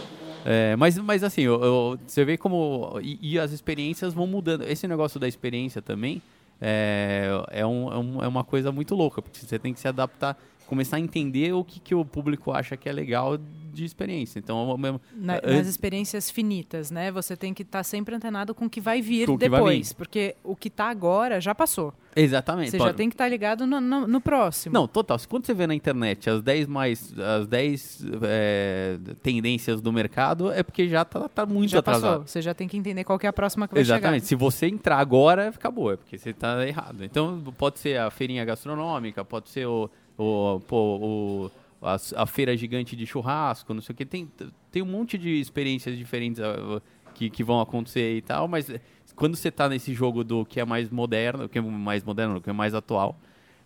[0.47, 2.99] É, mas, mas assim, eu- eu- você vê como.
[3.03, 4.63] E, e as experiências vão mudando.
[4.63, 6.21] Esse negócio da experiência também
[6.61, 9.89] é, é, um- é um- é uma coisa muito louca, porque você tem que se
[9.89, 13.37] adaptar, começar a entender o que, que o público acha que é legal
[13.73, 14.39] de experiência.
[14.39, 17.11] Então, mesmo- Na- é- nas experiências finitas, né?
[17.11, 19.89] Você tem que estar sempre antenado com o que vai vir que vai depois.
[19.89, 19.95] vir.
[19.97, 21.93] Porque o que tá agora já passou.
[22.17, 22.71] exatamente.
[22.71, 24.73] Você já tem que estar ligado no, no- no próximo.
[24.73, 25.19] Não, total.
[25.19, 30.53] Se Quando você vê na internet as 10 mais as 10 é, tendências do mercado,
[30.53, 32.11] é porque já tá, tá muito já atrasado.
[32.21, 32.27] passou.
[32.29, 34.27] Você já tem que entender qual que é a próxima que vai Exatamente.
[34.27, 37.03] Se você entrar agora, acabou, é porque você está errado.
[37.05, 41.51] Então, pode ser a feirinha gastronômica, pode ser o, o, pô, o-
[41.83, 44.07] a, a feira gigante de churrasco, não sei o que.
[44.07, 44.29] Tem,
[44.71, 46.81] tem um monte de experiências diferentes ah,
[47.15, 48.71] que, que vão acontecer e tal, mas
[49.15, 52.51] quando você está nesse jogo do que é mais moderno, que é mais moderno, que
[52.51, 53.17] é mais atual,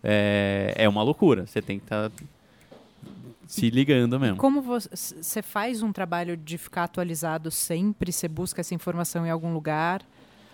[0.03, 1.45] é, é uma loucura.
[1.47, 2.11] Você tem que estar
[3.47, 4.37] se ligando mesmo.
[4.37, 4.89] Como você,
[5.21, 8.11] você faz um trabalho de ficar atualizado sempre?
[8.11, 10.03] Você busca essa informação em algum lugar?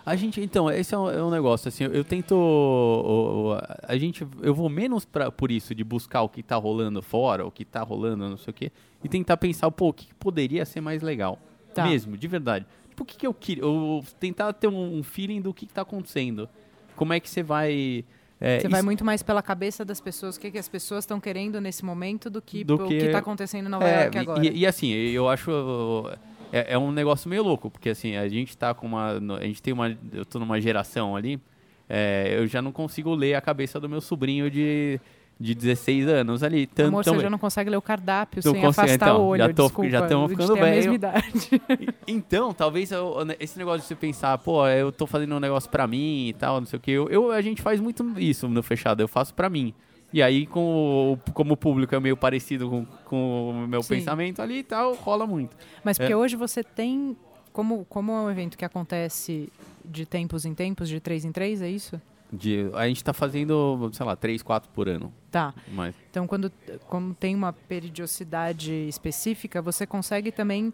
[0.06, 3.58] A gente, então, esse é um, é um negócio, assim, eu, eu tento, o- o-
[3.82, 7.44] a gente, eu vou menos pra, por isso, de buscar o que tá rolando fora,
[7.44, 8.70] o que tá rolando, não sei o quê,
[9.02, 11.40] e tentar pensar, pô, o que poderia ser mais legal,
[11.74, 11.84] Tá.
[11.84, 12.64] mesmo, de verdade.
[12.88, 15.72] Tipo, o que que eu queria, eu, tentar ter um, um feeling do que que
[15.74, 16.48] tá acontecendo,
[16.94, 18.04] como é que você vai...
[18.40, 21.02] é, Você vai isso- muito mais pela cabeça das pessoas, o que, que as pessoas
[21.02, 24.18] estão querendo nesse momento do que Do o que- está acontecendo em Nova É, York
[24.18, 24.46] agora.
[24.46, 25.50] E, e assim, eu acho.
[26.52, 29.18] É, é um negócio meio louco, porque assim, a gente tá com uma.
[29.38, 29.96] A gente tem uma.
[30.12, 31.40] Eu tô numa geração ali.
[31.88, 35.00] é, eu já não consigo ler a cabeça do meu sobrinho de,
[35.38, 36.66] de 16 anos ali.
[36.66, 39.26] Tanto, Amor, você já não consegue ler o cardápio Não sem consigo, afastar então, o
[39.28, 39.90] olho, já tô- desculpa.
[39.90, 41.50] já gente ficando tem a mesma idade.
[42.06, 45.86] Então, talvez eu- esse negócio de você pensar, pô, eu tô fazendo um negócio pra
[45.86, 46.90] mim e tal, não sei o que.
[46.92, 49.74] Eu, eu- a gente faz muito isso no fechado, eu faço pra mim.
[50.12, 53.96] E aí, com o- como o público é meio parecido com, com o meu Sim.
[53.96, 55.56] pensamento ali e tal, rola muito.
[55.84, 56.16] Mas porque É.
[56.16, 57.16] hoje você tem,
[57.52, 59.52] como, como é um evento que acontece
[59.84, 62.00] de tempos em tempos, de três em três, é isso?
[62.32, 65.12] De, a gente tá fazendo, sei lá, três, quatro por ano.
[65.30, 65.54] Tá.
[65.68, 66.50] Mas, Então, quando
[66.88, 70.72] como tem uma periodicidade específica, você consegue também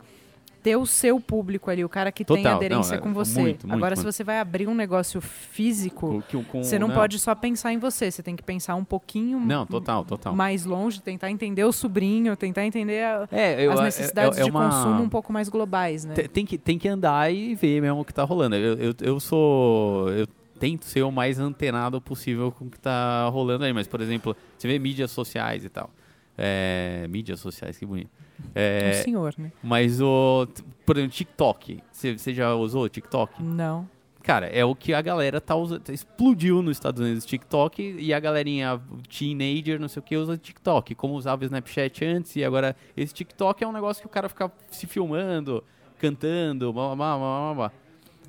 [0.63, 3.41] ter o seu público ali, o cara que tem Total, aderência não, é com você.
[3.41, 4.15] muito, muito, Agora, se muito.
[4.15, 8.11] você vai abrir um negócio físico, com- com- você não, pode só pensar em você,
[8.11, 10.35] você tem que pensar um pouquinho Não, total, total.
[10.35, 14.43] mais longe, tentar entender o sobrinho, tentar entender a- É, eu- as é- necessidades é-
[14.43, 16.15] é de uma- consumo um pouco mais globais, né?
[16.15, 18.57] Tem, tem que, tem que andar e ver mesmo o que tá rolando.
[18.57, 20.09] Eu, eu, eu sou.
[20.11, 20.27] Eu
[20.61, 23.73] tento ser o mais antenado possível com o que tá rolando aí.
[23.73, 25.91] Mas, por exemplo, você vê mídias sociais e tal.
[26.39, 28.11] É, mídias sociais, que bonito.
[28.55, 29.53] É, Um senhor, né?
[29.63, 30.47] mas o.
[30.85, 31.83] Por exemplo, TikTok.
[31.91, 33.43] Você, já usou o TikTok?
[33.43, 33.89] Não.
[34.23, 35.89] Cara, é o que a galera tá usando.
[35.91, 40.95] Explodiu nos Estados Unidos TikTok e a galerinha teenager, não sei o que, usa TikTok.
[40.95, 44.29] Como usava o Snapchat antes e agora esse TikTok é um negócio que o cara
[44.29, 45.65] fica se filmando,
[45.99, 47.73] cantando, blá, blá, blá, blá, blá.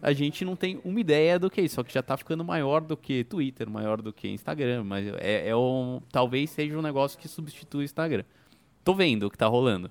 [0.01, 2.43] A gente não tem uma ideia do que é isso, só que já tá ficando
[2.43, 6.81] maior do que Twitter, maior do que Instagram, mas é, é um, talvez seja um
[6.81, 8.25] negócio que substitui o Instagram.
[8.83, 9.89] Tô vendo o que tá rolando.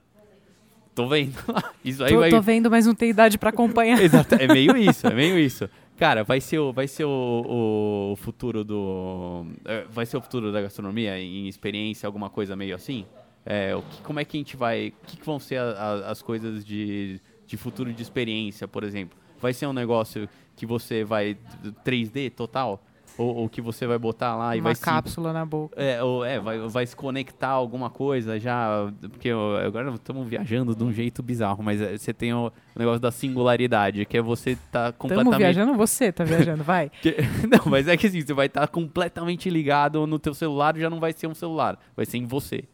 [0.94, 1.34] Tô vendo.
[1.84, 2.30] Isso aí tô, vai...
[2.30, 3.98] tô vendo, mas não tem idade para acompanhar.
[4.02, 5.68] Exato, é meio isso, é meio isso.
[5.98, 9.46] Cara, vai ser o, vai ser o, o futuro do.
[9.64, 13.06] é, Vai ser o futuro da gastronomia em experiência, alguma coisa meio assim?
[13.44, 14.88] É, o que, como é que a gente vai.
[15.02, 18.82] O que, que vão ser a- a- as coisas de, de futuro de experiência, por
[18.84, 19.16] exemplo?
[19.40, 21.36] Vai ser um negócio que você vai
[21.84, 22.84] 3D total?
[23.18, 25.80] Ou, ou que você vai botar lá e Uma vai se cápsula na boca.
[25.80, 28.90] é, ou, é vai, vai se conectar alguma coisa já.
[29.00, 29.30] Porque
[29.64, 34.04] agora estamos viajando de um jeito bizarro, mas é, você tem o, negócio da singularidade,
[34.06, 35.30] que é você tá completamente.
[35.32, 36.90] Tamo viajando, você tá viajando, vai.
[37.02, 37.16] que-
[37.50, 41.00] não, mas é que assim, você vai estar completamente ligado no teu celular, já não
[41.00, 42.64] vai ser um celular, vai ser em você.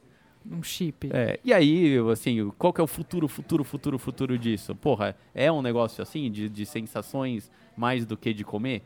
[0.50, 1.10] Um chip.
[1.12, 4.74] É, e aí, assim, qual que é o futuro, futuro, futuro, futuro disso?
[4.74, 8.82] Porra, é um negócio assim, de, de sensações mais do que de comer?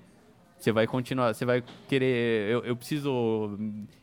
[0.63, 3.59] Você vai continuar, você vai querer, eu, eu preciso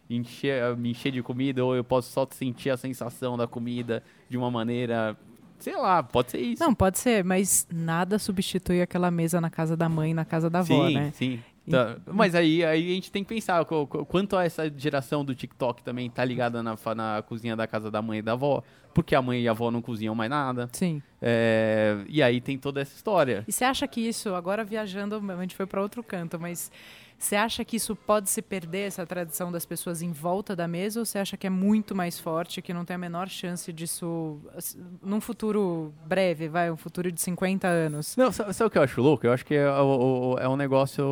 [0.10, 4.38] encher, me encher de comida ou eu posso só sentir a sensação da comida de
[4.38, 5.15] uma maneira,
[5.58, 6.62] sei lá, pode ser isso.
[6.62, 10.60] Não, pode ser, mas nada substitui aquela mesa na casa da mãe, na casa da
[10.60, 11.12] avó, sim, né?
[11.13, 11.39] sim.
[11.69, 15.23] Tá, Mas aí, aí a gente tem que pensar qu- qu- quanto a essa geração
[15.23, 18.63] do TikTok também tá ligada na, na cozinha da casa da mãe e da avó,
[18.93, 20.69] porque a mãe e a avó não cozinham mais nada.
[20.73, 21.01] Sim.
[21.21, 23.43] É, e aí tem toda essa história.
[23.47, 26.71] E você acha que isso, agora viajando, a gente foi para outro canto, mas
[27.19, 31.01] você acha que isso pode se perder, essa tradição das pessoas em volta da mesa,
[31.01, 34.39] ou você acha que é muito mais forte, que não tem a menor chance disso
[34.55, 38.15] assim, num futuro breve, vai, um futuro de 50 anos?
[38.15, 39.27] Não, sabe, o que eu acho louco?
[39.27, 41.03] Eu acho que é, é um negócio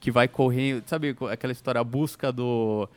[0.00, 0.82] que vai correr.
[0.86, 2.88] Sabe aquela história, a busca do.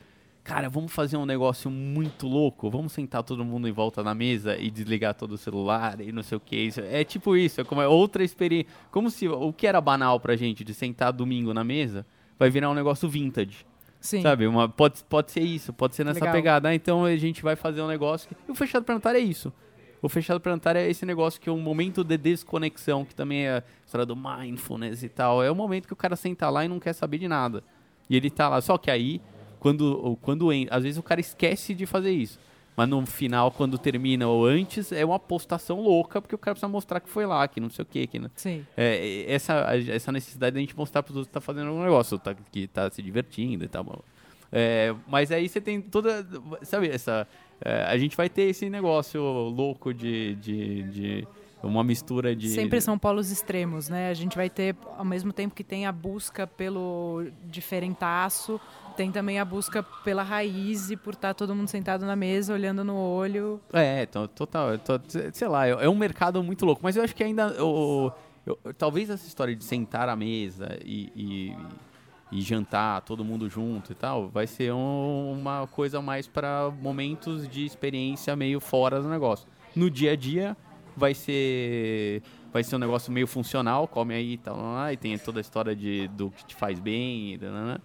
[0.44, 2.70] Cara, vamos fazer um negócio muito louco.
[2.70, 6.24] Vamos sentar todo mundo em volta na mesa e desligar todo o celular e não
[6.24, 6.56] sei o que.
[6.56, 8.72] Isso, é tipo isso, é como é outra experiência.
[8.90, 12.06] Como se o que era banal pra gente de sentar domingo na mesa
[12.40, 13.66] vai virar um negócio vintage.
[14.00, 14.24] Sim.
[14.24, 14.48] Sabe?
[14.48, 16.34] Uma, pode, pode ser isso, pode ser nessa Legal.
[16.34, 16.70] pegada.
[16.70, 18.28] Ah, então a gente vai fazer um negócio.
[18.28, 18.36] Que...
[18.48, 19.54] E o fechado planetário é isso.
[20.02, 23.58] O fechado planetário é esse negócio que é um momento de desconexão, que também é
[23.58, 25.44] a história do mindfulness e tal.
[25.44, 27.64] É o momento que o cara senta lá e não quer saber de nada.
[28.10, 28.60] E ele tá lá.
[28.60, 29.22] Só que aí,
[29.62, 32.40] quando, quando às vezes o cara esquece de fazer isso.
[32.76, 36.68] Mas no final, quando termina ou antes, é uma postação louca, porque o cara precisa
[36.68, 38.66] mostrar que foi lá, que não sei o quê, que não- Sim.
[38.76, 39.54] é, essa,
[39.90, 42.68] essa necessidade da gente mostrar para os outros que tá fazendo um negócio, tá, que
[42.68, 44.04] tá se divertindo e tal.
[44.52, 46.26] É, mas aí você tem toda.
[46.64, 47.28] Sabe, essa.
[47.64, 50.36] é, a gente vai ter esse negócio louco de.
[50.36, 51.28] de, de
[51.64, 52.50] uma mistura de.
[52.50, 54.10] Sempre são polos extremos, né?
[54.10, 58.60] A gente vai ter, ao mesmo tempo que tem a busca pelo diferentaço,
[58.96, 62.84] tem também a busca pela raiz e por estar todo mundo sentado na mesa, olhando
[62.84, 63.60] no olho.
[63.74, 64.78] É, to- total.
[64.78, 65.02] to-
[65.34, 66.82] sei lá, é é um mercado muito louco.
[66.84, 67.64] Mas eu acho que ainda.
[67.64, 68.12] o-
[68.46, 71.56] eu- talvez essa história de sentar à mesa e, e,
[72.32, 77.48] e jantar todo mundo junto e tal, vai ser um- uma coisa mais para momentos
[77.48, 79.48] de experiência meio fora do negócio.
[79.76, 80.56] No dia a dia,
[80.96, 82.22] vai ser.
[82.54, 84.58] Vai ser um negócio meio funcional, come aí e tal,
[84.92, 87.82] e tem toda a história de, do que te faz bem, e, lá, lá, lá.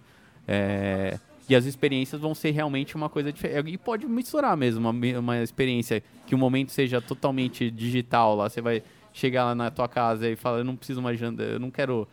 [0.47, 3.73] É, e as experiências vão ser realmente uma coisa diferente.
[3.73, 8.35] E pode misturar mesmo, uma, uma experiência que o momento seja totalmente digital.
[8.35, 8.83] Lá você vai
[9.13, 12.07] chegar lá na tua casa e falar, eu não preciso mais jantar, eu não quero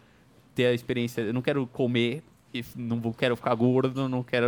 [0.54, 2.22] ter a experiência, eu não quero comer,
[2.76, 4.46] não quero ficar gordo, não quero...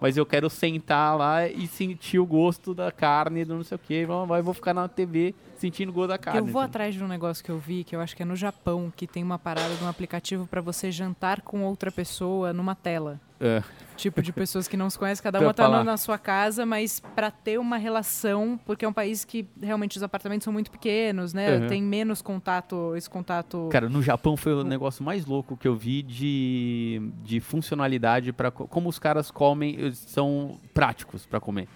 [0.00, 4.26] Mas eu quero sentar lá e sentir o gosto da carne, do não sei o
[4.26, 6.40] vai vou ficar na TV sentindo o gosto da carne.
[6.40, 8.36] eu vou atrás de um negócio que eu vi, que eu acho que é no
[8.36, 12.74] Japão, que tem uma parada de um aplicativo para você jantar com outra pessoa numa
[12.74, 13.18] tela.
[13.40, 13.62] É.
[13.96, 17.30] Tipo de pessoas que não se conhecem, cada uma tá na sua casa, mas para
[17.30, 21.58] ter uma relação, porque é um país que realmente os apartamentos são muito pequenos, né?
[21.58, 21.66] Uhum.
[21.66, 23.68] Tem menos contato, esse contato.
[23.70, 28.50] Cara, no Japão foi o negócio mais louco que eu vi de, de funcionalidade para
[28.50, 31.68] como os caras comem, eles são práticos para comer.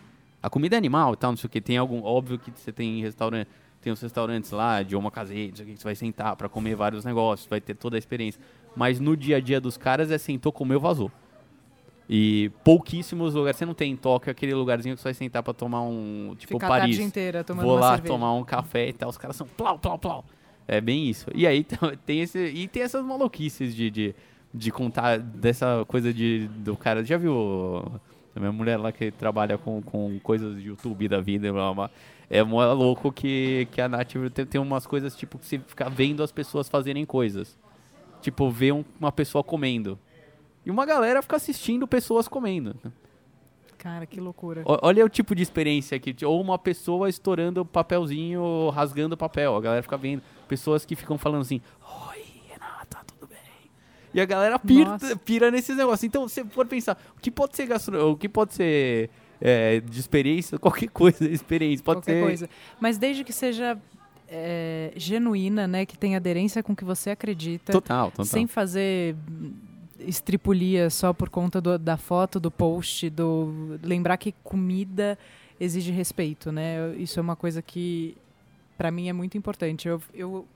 [0.43, 1.61] A comida é animal e tal, não sei o que.
[1.61, 3.49] Tem algum, óbvio que você tem restaurante,
[3.81, 7.49] tem os restaurantes lá de sei o que, você vai sentar para comer vários negócios,
[7.49, 8.41] vai ter toda a experiência.
[8.75, 11.11] Mas no dia a dia dos caras é sentou, comeu, vazou.
[12.09, 15.53] E pouquíssimos lugares, você não tem em Tóquio aquele lugarzinho que você vai sentar para
[15.53, 18.15] tomar um, tipo ficar a Paris tarde inteira tomando vou uma lá cerveja.
[18.15, 20.25] tomar um café e tal, os caras são plau, plau, plau.
[20.67, 21.27] É bem isso.
[21.35, 21.65] E aí
[22.07, 24.15] tem esse e tem essas maluquices de, de,
[24.55, 27.85] de contar dessa coisa de do cara, já viu
[28.35, 31.75] a minha mulher lá que trabalha com, com coisas de YouTube da vida, blá, blá,
[31.75, 31.91] blá.
[32.31, 35.89] É mó louco que, que a Nath tem, tem umas coisas tipo que você fica
[35.89, 37.57] vendo as pessoas fazerem coisas.
[38.21, 39.97] tipo, ver um- uma pessoa comendo.
[40.67, 42.75] E uma galera fica assistindo pessoas comendo.
[43.79, 44.63] Cara, que loucura.
[44.67, 46.25] O- Olha o tipo de experiência que.
[46.27, 49.55] Ou uma pessoa estourando papelzinho, rasgando papel.
[49.55, 50.21] A galera fica vendo.
[50.49, 51.61] Pessoas que ficam falando assim:
[52.11, 53.39] Oi, Renata, tudo bem?
[54.13, 55.17] E a galera pira, Nossa.
[55.17, 56.03] pira nesses negócios.
[56.03, 58.11] Então, se for pensar, o que pode ser gastro...
[58.11, 61.85] o que pode ser é, de experiência, qualquer coisa, experiência.
[61.85, 62.23] Pode Qualquer ser.
[62.23, 62.51] coisa.
[62.81, 63.79] Mas desde que seja
[64.29, 65.87] é, genuína, né?
[65.87, 67.73] Que tenha aderência com o que você acredita.
[67.73, 68.25] Total, total.
[68.27, 69.17] Sem fazer
[70.01, 75.19] estripulia só por conta do- da foto, do post, do lembrar que comida
[75.59, 76.95] exige respeito, né?
[76.97, 78.17] Isso é uma coisa que
[78.77, 79.89] para mim é muito importante.
[79.89, 80.47] Eu, eu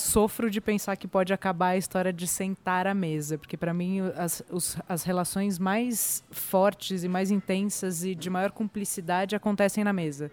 [0.00, 4.00] sofro de pensar que pode acabar a história de sentar à mesa, porque para mim
[4.16, 9.92] as, os- as relações mais fortes e mais intensas e de maior cumplicidade acontecem na
[9.92, 10.30] mesa.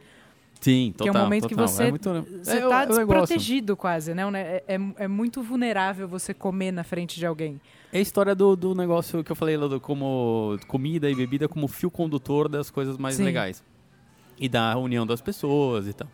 [0.60, 1.24] Sim, Que é um total.
[1.24, 1.68] momento que total.
[1.68, 2.96] você- É muito- Você é, está é o negócio.
[2.98, 4.24] desprotegido quase, né?
[4.34, 7.62] É, é, é muito vulnerável você comer na frente de alguém.
[7.94, 11.68] É a história do, do negócio que eu falei do, como comida e bebida como
[11.68, 13.24] fio condutor das coisas mais Sim.
[13.26, 13.64] legais.
[14.40, 16.08] E da união das pessoas e tal.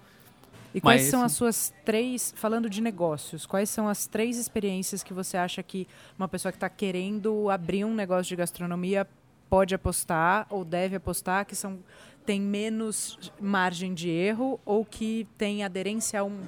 [0.74, 5.04] E quais Mas, são as suas três, falando de negócios, quais são as três experiências
[5.04, 9.08] que você acha que uma pessoa que está querendo abrir um negócio de gastronomia
[9.50, 11.80] pode apostar ou deve apostar, que são
[12.26, 16.42] tem menos margem de erro ou que tem aderência a um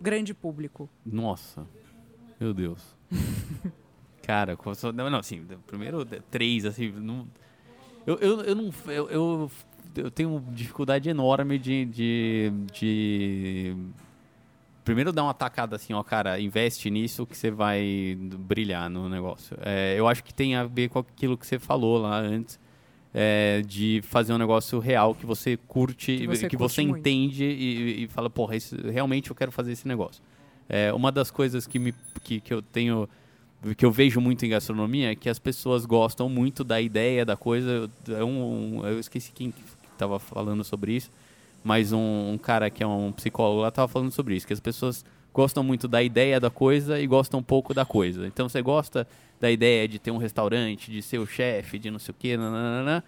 [0.00, 0.88] grande público?
[1.04, 1.66] Nossa,
[2.38, 2.96] meu Deus.
[4.22, 4.56] Cara,
[4.94, 7.26] não, não, assim, primeiro três, assim, não,
[8.06, 9.50] eu, eu, eu não, eu, eu,
[9.96, 13.76] eu tenho dificuldade enorme de, de, de,
[14.84, 19.56] primeiro dar uma tacada assim, ó, cara, investe nisso que você vai brilhar no negócio.
[19.62, 22.58] É, eu acho que tem a ver com aquilo que você falou lá antes,
[23.14, 27.44] é, de fazer um negócio real que você curte, Que você que curte você entende
[27.44, 30.22] e, e fala, porra, isso- realmente eu quero fazer esse negócio.
[30.68, 33.08] É, uma das coisas que, me, que, que eu tenho
[33.76, 37.36] que eu vejo muito em gastronomia é que as pessoas gostam muito da ideia da
[37.36, 37.88] coisa.
[38.08, 39.54] É um- eu esqueci quem
[40.02, 41.10] estava falando sobre isso,
[41.62, 44.60] mas um, um cara que é um psicólogo lá estava falando sobre isso, que as
[44.60, 48.26] pessoas gostam muito da ideia da coisa e gostam um pouco da coisa.
[48.26, 49.06] Então você gosta
[49.40, 52.36] da ideia de ter um restaurante, de ser o chefe, de não sei o quê,
[52.36, 53.02] nananana,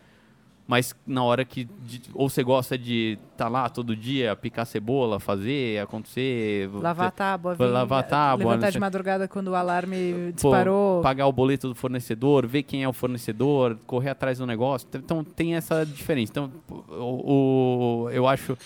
[0.66, 1.64] mas na hora que.
[1.64, 6.70] de- ou você gosta de estar lá todo dia, picar cebola, fazer, acontecer.
[6.72, 11.02] Lavar a tábua, vir- lavar a tábua, levantar de madrugada quando o alarme Pô, disparou.
[11.02, 14.88] pagar o boleto do fornecedor, ver quem é o fornecedor, correr atrás do negócio.
[14.94, 16.32] Então tem essa diferença.
[16.32, 16.50] Então,
[16.88, 18.56] o, o- eu acho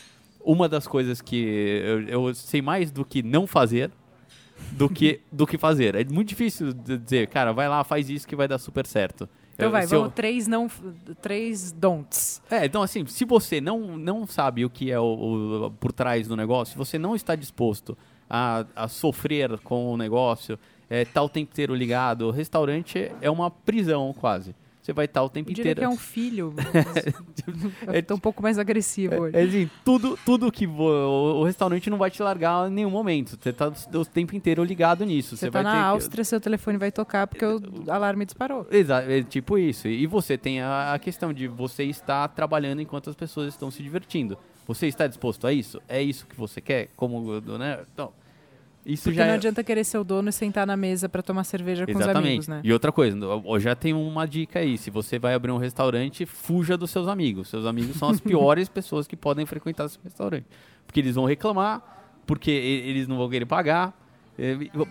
[0.44, 1.36] uma das coisas que
[1.84, 3.90] eu, eu sei mais do que não fazer
[4.72, 5.94] do que do que fazer.
[5.94, 9.28] É muito difícil dizer, cara, vai lá, faz isso que vai dar super certo.
[9.58, 10.68] Então Eu- vai, se eu- vamos três não,
[11.20, 12.40] três don'ts.
[12.48, 16.28] é, então assim, se você não, não sabe o que é o, o- por trás
[16.28, 17.98] do negócio, se você não está disposto
[18.30, 20.56] a, a sofrer com o negócio,
[20.88, 24.54] é, tá o tempo inteiro ligado, o restaurante é uma prisão quase.
[24.88, 25.80] Você vai estar o tempo inteiro.
[25.80, 26.54] que é um filho.
[27.86, 29.36] é um pouco mais agressivo hoje.
[29.36, 33.36] É, assim, tudo, tudo que o, o restaurante não vai te largar em nenhum momento.
[33.38, 35.36] Você tá o tempo inteiro ligado nisso.
[35.36, 38.66] Você vai tá ter na que- Áustria, seu telefone vai tocar porque o alarme disparou.
[38.70, 39.88] Exato, é tipo isso.
[39.88, 43.82] E você tem a, a questão de você estar trabalhando enquanto as pessoas estão se
[43.82, 44.38] divertindo.
[44.66, 45.82] Você está disposto a isso?
[45.86, 46.88] É isso que você quer?
[46.96, 47.80] Como, né?
[47.92, 48.10] Então,
[48.88, 51.22] isso Porque já não é- adianta querer ser o dono e sentar na mesa pra
[51.22, 52.26] tomar cerveja com os Exatamente.
[52.28, 52.60] amigos, né?
[52.64, 54.78] E outra coisa, eu já tenho uma dica aí.
[54.78, 57.48] Se você vai abrir um restaurante, fuja dos seus amigos.
[57.48, 60.46] Seus amigos são as piores pessoas que podem frequentar seu restaurante.
[60.86, 63.94] Porque eles vão reclamar, porque eles não vão querer pagar.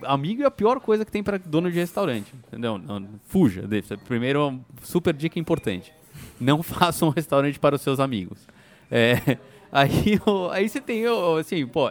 [0.03, 2.33] Amigo é a pior coisa que tem para dono de restaurante.
[2.47, 2.77] Entendeu?
[2.77, 3.63] Não, fuja.
[4.07, 5.93] Primeiro, super dica importante.
[6.39, 8.45] Não faça um restaurante para os seus amigos.
[8.91, 9.37] É,
[9.71, 10.19] aí,
[10.51, 11.03] aí você tem,
[11.39, 11.89] assim, pô,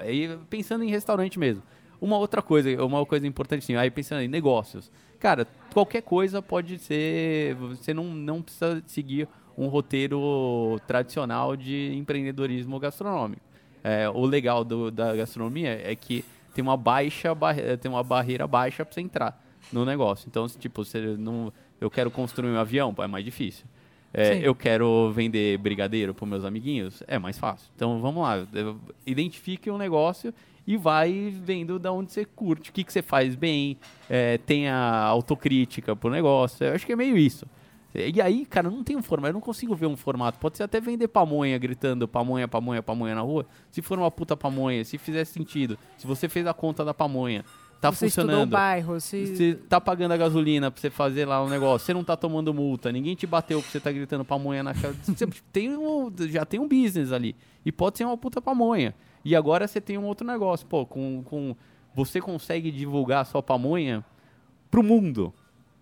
[0.50, 1.62] pensando em restaurante mesmo.
[2.00, 4.90] Uma outra coisa, uma coisa importante, aí pensando em negócios.
[5.18, 7.54] Cara, qualquer coisa pode ser.
[7.56, 13.40] Você não, não precisa seguir um roteiro tradicional de empreendedorismo gastronômico.
[13.82, 17.34] É, o legal do- da gastronomia é que tem uma baixa
[17.80, 20.26] tem uma barreira baixa para você entrar no negócio.
[20.28, 23.64] Então, se, tipo, você não, eu quero construir um avião, é mais difícil.
[24.12, 27.68] É, eu quero vender brigadeiro para meus amiguinhos, é mais fácil.
[27.76, 28.46] Então, vamos lá,
[29.06, 30.32] identifique um negócio
[30.66, 33.78] e vai vendo da onde você curte, o que, que você faz bem,
[34.10, 36.66] é, tenha autocrítica pro negócio.
[36.66, 37.46] Eu acho que é meio isso.
[37.94, 40.38] E aí, cara, não tem um formato, eu não consigo ver um formato.
[40.38, 43.46] Pode ser até vender pamonha, gritando pamonha, pamonha, pamonha na rua.
[43.70, 47.42] Se for uma puta pamonha, se fizer sentido, se você fez a conta da pamonha,
[47.80, 48.50] tá você funcionando.
[48.50, 49.26] bairro, se...
[49.26, 52.52] Você tá pagando a gasolina pra você fazer lá um negócio, você não tá tomando
[52.52, 54.94] multa, ninguém te bateu porque você tá gritando pamonha na cara.
[55.02, 57.34] Você tem um, já tem um business ali.
[57.64, 58.94] E pode ser uma puta pamonha.
[59.26, 61.56] E agora você tem um outro negócio, pô, com, com
[61.92, 64.04] você consegue divulgar a sua pamonha
[64.70, 65.34] pro mundo.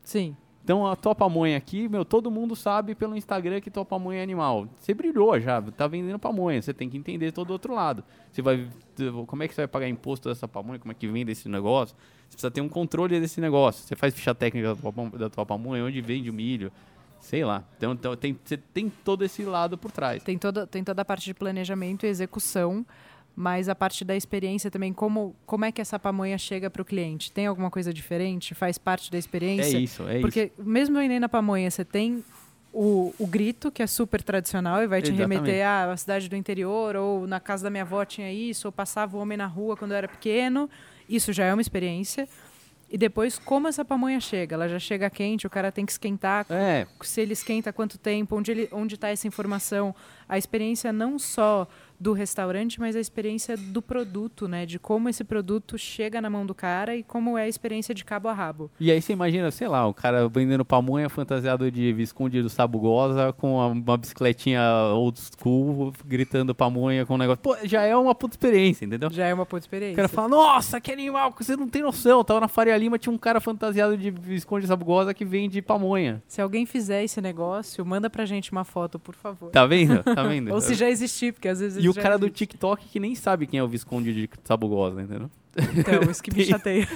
[0.03, 0.35] Sim.
[0.63, 4.23] Então a tua pamonha aqui, meu, todo mundo sabe pelo Instagram que tua pamonha é
[4.23, 4.67] animal.
[4.79, 8.03] Você brilhou já, tá vendendo pamonha, você tem que entender todo o outro lado.
[8.33, 8.67] Você vai
[9.27, 11.95] como é que você vai pagar imposto dessa pamonha, como é que vende esse negócio?
[12.23, 13.87] Você precisa ter um controle desse negócio.
[13.87, 16.73] Você faz ficha técnica da tua, da tua pamonha, onde vende o milho,
[17.21, 17.63] sei lá.
[17.77, 20.23] Então, então tem, você tem todo esse lado por trás.
[20.23, 22.87] Tem toda, tem toda a parte de planejamento e execução
[23.37, 26.85] mas a parte da experiência também, como, como é que essa pamonha chega para o
[26.85, 27.33] cliente?
[27.33, 28.55] Tem alguma coisa diferente?
[28.55, 29.77] Faz parte da experiência?
[29.77, 30.53] É isso, é Porque isso.
[30.55, 32.23] Porque mesmo vendendo a pamonha, você tem
[32.73, 35.39] o, o grito, que é super tradicional e vai te Exatamente.
[35.41, 39.17] remeter à cidade do interior, ou na casa da minha avó tinha isso, ou passava
[39.17, 40.71] o homem na rua quando eu era pequeno.
[41.09, 42.29] Isso já é uma experiência.
[42.91, 44.55] E depois, como essa pamonha chega?
[44.55, 46.47] Ela já chega quente, o cara tem que esquentar.
[46.49, 46.87] É.
[47.03, 48.37] Se ele esquenta, quanto tempo?
[48.37, 49.95] Onde está onde tá essa informação?
[50.29, 51.67] A experiência não só
[52.05, 54.67] do restaurante, mas a experiência do produto, né?
[54.67, 58.05] De como esse produto chega na mão do cara e como é a experiência de
[58.05, 58.71] cabo a rabo.
[58.79, 63.33] E aí você imagina, sei lá, o cara vendendo pamonha fantasiado de Visconde do Sabugosa
[63.33, 64.61] com uma bicicletinha
[64.93, 67.41] old school, gritando pamonha com um negócio.
[67.43, 69.09] Pô, já é uma puta experiência, entendeu?
[69.11, 69.95] Já é uma puta experiência.
[69.95, 72.23] O cara fala, nossa, que animal, você não tem noção.
[72.23, 76.23] Tava na Faria Lima, tinha um cara fantasiado de Visconde Sabugosa que vende pamonha.
[76.29, 79.51] Se alguém fizer esse negócio, manda pra gente uma foto, por favor.
[79.51, 80.03] Tá vendo?
[80.03, 80.53] Tá vendo?
[80.53, 83.47] Ou se já existir, porque às vezes e o cara do TikTok que nem sabe
[83.47, 85.31] quem é o Visconde de Sabugosa, entendeu?
[85.77, 86.89] Então, isso que me chateia.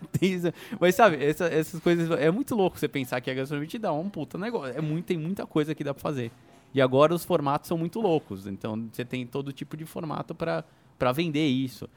[0.80, 2.10] Mas sabe, essa, essas coisas.
[2.18, 4.76] É muito louco você pensar que a gastronomia te dá um puta negócio.
[4.76, 6.30] É muito, tem muita coisa que dá pra fazer.
[6.72, 8.46] E agora os formatos são muito loucos.
[8.46, 11.88] Então você tem todo tipo de formato para vender isso.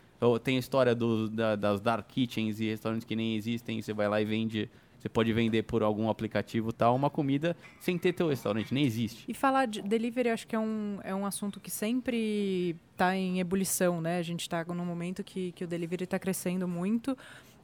[0.44, 3.82] Tem a história do, da, das dark kitchens e restaurantes que nem existem.
[3.82, 4.70] Você vai lá e vende
[5.04, 9.26] você pode vender por algum aplicativo tal uma comida sem ter teu restaurante, nem existe.
[9.28, 13.41] E falar de delivery acho que é um, é um assunto que sempre está em
[13.41, 14.18] ebulição, né?
[14.18, 17.18] A gente está num momento que, que o delivery está crescendo muito.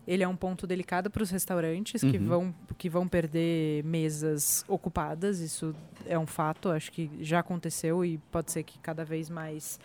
[0.05, 2.11] Ele é um ponto delicado para os restaurantes uhum.
[2.11, 5.39] que, vão, que vão perder mesas ocupadas.
[5.39, 5.73] Isso
[6.05, 9.79] é um fato, acho que já aconteceu e pode ser que cada vez mais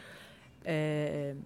[0.64, 1.36] é,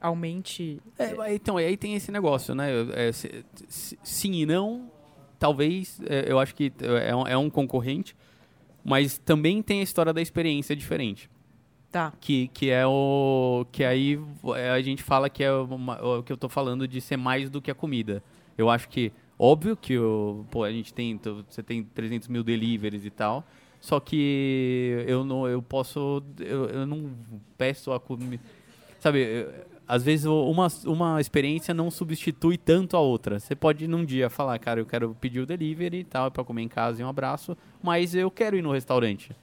[0.00, 0.80] aumente.
[0.98, 2.70] É, então, aí tem esse negócio, né?
[2.94, 4.90] É, sim e não,
[5.38, 8.16] talvez, é, eu acho que é um, é um, concorrente,
[8.84, 11.30] mas também tem a história da experiência diferente.
[11.90, 12.12] Tá.
[12.20, 13.64] Que, que é o.
[13.72, 14.20] Que aí
[14.56, 15.64] é, a gente fala que é o,
[16.18, 18.22] o que eu tô falando de ser mais do que a comida.
[18.58, 21.18] Eu acho que, óbvio que o, pô, a gente tem.
[21.48, 23.42] Você tem 300 mil deliveries e tal.
[23.80, 25.48] Só que eu não.
[25.48, 26.22] Eu posso.
[26.38, 27.10] Eu, eu não
[27.56, 28.42] peço a comida.
[29.00, 29.46] Sabe,
[29.88, 33.40] às vezes uma, uma experiência não substitui tanto a outra.
[33.40, 36.62] Você pode num dia falar, cara, eu quero pedir o delivery e tal, para comer
[36.62, 39.34] em casa e um abraço, mas eu quero ir no restaurante.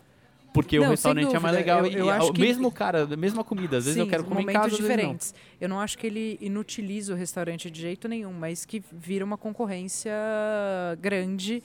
[0.53, 1.85] Porque não, o restaurante é mais legal.
[1.85, 3.77] Eu, eu e, acho o mesmo cara, a mesma comida.
[3.77, 5.33] Às vezes Sim, eu quero comer em casa, diferentes.
[5.59, 9.37] Eu não acho que ele inutiliza o restaurante de jeito nenhum, mas que vira uma
[9.37, 10.13] concorrência
[11.01, 11.61] grande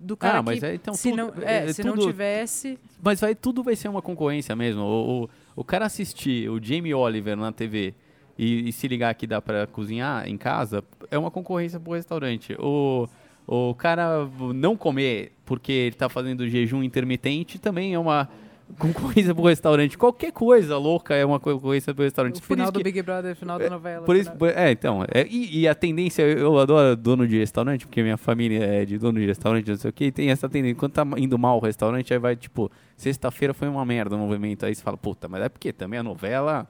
[0.00, 2.06] do cara ah, mas que, é, então, se, tudo, não, é, é, se tudo, não
[2.06, 2.78] tivesse...
[3.00, 4.82] Mas vai, tudo vai ser uma concorrência mesmo.
[4.82, 5.28] O, o,
[5.58, 7.92] o cara assistir o Jamie Oliver na TV
[8.38, 12.54] e, e se ligar que dá para cozinhar em casa, é uma concorrência pro restaurante.
[12.60, 13.08] O,
[13.44, 18.28] o cara não comer porque ele está fazendo jejum intermitente também é uma
[18.76, 19.96] concorrência pro restaurante.
[19.96, 22.40] Qualquer coisa louca é uma concorrência pro restaurante.
[22.40, 24.04] O final do que, Big Brother, final da é, novela.
[24.04, 25.04] Por isso, é, então.
[25.12, 28.98] É, e, e, a tendência, eu adoro dono de restaurante, porque minha família é de
[28.98, 30.76] dono de restaurante, não sei o que, e tem essa tendência.
[30.76, 34.66] Quando tá indo mal o restaurante, aí vai, tipo, Sexta-feira foi uma merda o movimento.
[34.66, 36.66] Aí você fala, puta, mas é porque também a novela.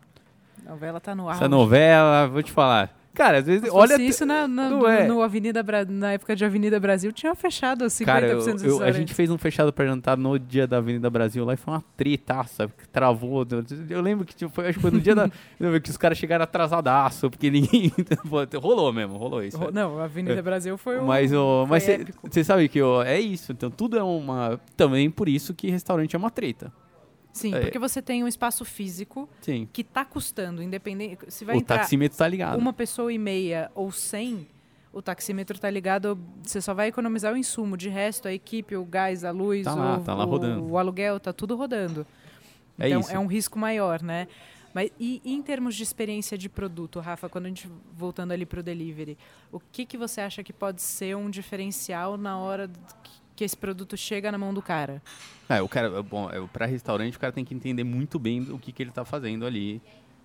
[0.65, 1.37] A novela tá no ar.
[1.37, 2.98] Essa novela, vou te falar.
[3.19, 3.69] Cara, às vezes.
[3.73, 4.01] olha.
[4.01, 5.05] isso na, na, no, é.
[5.05, 5.85] no Avenida Bra...
[5.85, 9.29] na época de Avenida Brasil, tinha fechado 50% Cara, eu, dos eu, A gente fez
[9.29, 12.89] um fechado pra jantar no dia da Avenida Brasil lá e foi uma tretaça, que
[12.89, 13.45] travou.
[13.91, 15.29] Eu lembro que tipo, foi, acho que foi no dia da.
[15.83, 17.93] que os caras chegaram atrasadaço, porque ninguém.
[18.63, 19.59] rolou mesmo, rolou isso.
[19.73, 20.43] Não, a Avenida é.
[20.43, 21.05] Brasil foi o.
[21.05, 21.85] Mas, o, mas
[22.23, 23.51] você sabe que ó, é isso.
[23.51, 24.61] Então tudo é uma.
[24.77, 26.73] Também por isso que restaurante é uma treta.
[27.39, 27.61] Sim, é.
[27.61, 29.69] porque você tem um espaço físico Sim.
[29.73, 31.19] que está custando, independente.
[31.29, 32.59] Se vai o entrar taxímetro está ligado.
[32.59, 34.47] Uma pessoa e meia ou cem,
[34.93, 37.77] o taxímetro está ligado, você só vai economizar o insumo.
[37.77, 40.65] De resto, a equipe, o gás, a luz, tá o, lá, tá lá o, rodando.
[40.67, 42.07] o aluguel, está tudo rodando.
[42.79, 43.13] É então isso.
[43.13, 44.27] é um risco maior, né?
[44.75, 48.45] Mas e, e, em termos de experiência de produto, Rafa, quando a gente voltando ali
[48.45, 49.17] para o delivery,
[49.51, 52.71] o que, que você acha que pode ser um diferencial na hora
[53.03, 55.03] que esse produto chega na mão do cara?
[55.49, 58.59] É, o cara, bom, é, para restaurante o cara tem que entender muito bem o
[58.59, 59.81] que, que ele está fazendo ali,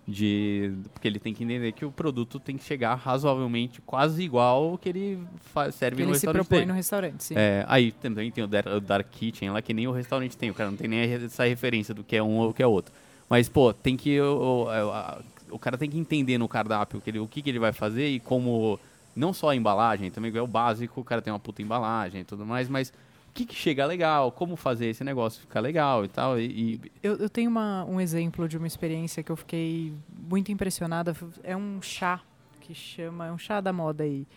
[0.08, 4.72] de porque ele tem que entender que o produto tem que chegar razoavelmente quase igual
[4.72, 5.20] ao que ele
[5.54, 6.44] faz, serve que no ele restaurante.
[6.44, 6.72] se propõe dele.
[6.72, 7.36] no restaurante, sim.
[7.38, 10.70] É, aí também tem o Dark Kitchen lá que nem o restaurante tem, o cara
[10.70, 12.94] não tem nem essa referência do que é um ou o que é outro.
[13.30, 17.20] Mas pô, tem que o, o, o cara tem que entender no cardápio que ele,
[17.20, 18.80] o que, que ele vai fazer e como
[19.16, 22.24] não só a embalagem, também é o básico, o cara tem uma puta embalagem e
[22.24, 26.08] tudo mais, mas o que, que chega legal, como fazer esse negócio ficar legal e
[26.08, 26.40] tal.
[26.40, 26.92] E, e...
[27.02, 29.92] Eu, eu, tenho uma, um exemplo de uma experiência que eu fiquei
[30.30, 31.16] muito impressionada.
[31.44, 32.22] É um chá
[32.62, 33.26] que chama.
[33.26, 34.28] É um chá da moda aí.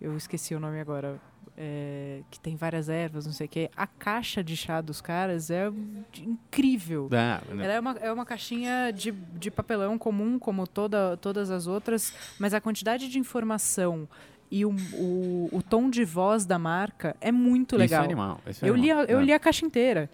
[0.00, 1.20] Eu esqueci o nome agora.
[1.54, 3.70] É, que tem várias ervas, não sei o quê.
[3.76, 5.70] A caixa de chá dos caras é
[6.18, 7.10] incrível.
[7.12, 11.66] Ah, Ela é uma, é uma caixinha de, de papelão comum, como toda, todas as
[11.66, 14.08] outras, mas a quantidade de informação
[14.50, 18.00] e o, o, o, tom de voz da marca é muito legal.
[18.00, 18.40] Isso é animal.
[18.46, 18.96] Isso é eu, animal.
[19.00, 19.24] Li a, eu é.
[19.24, 20.10] li a caixa inteira.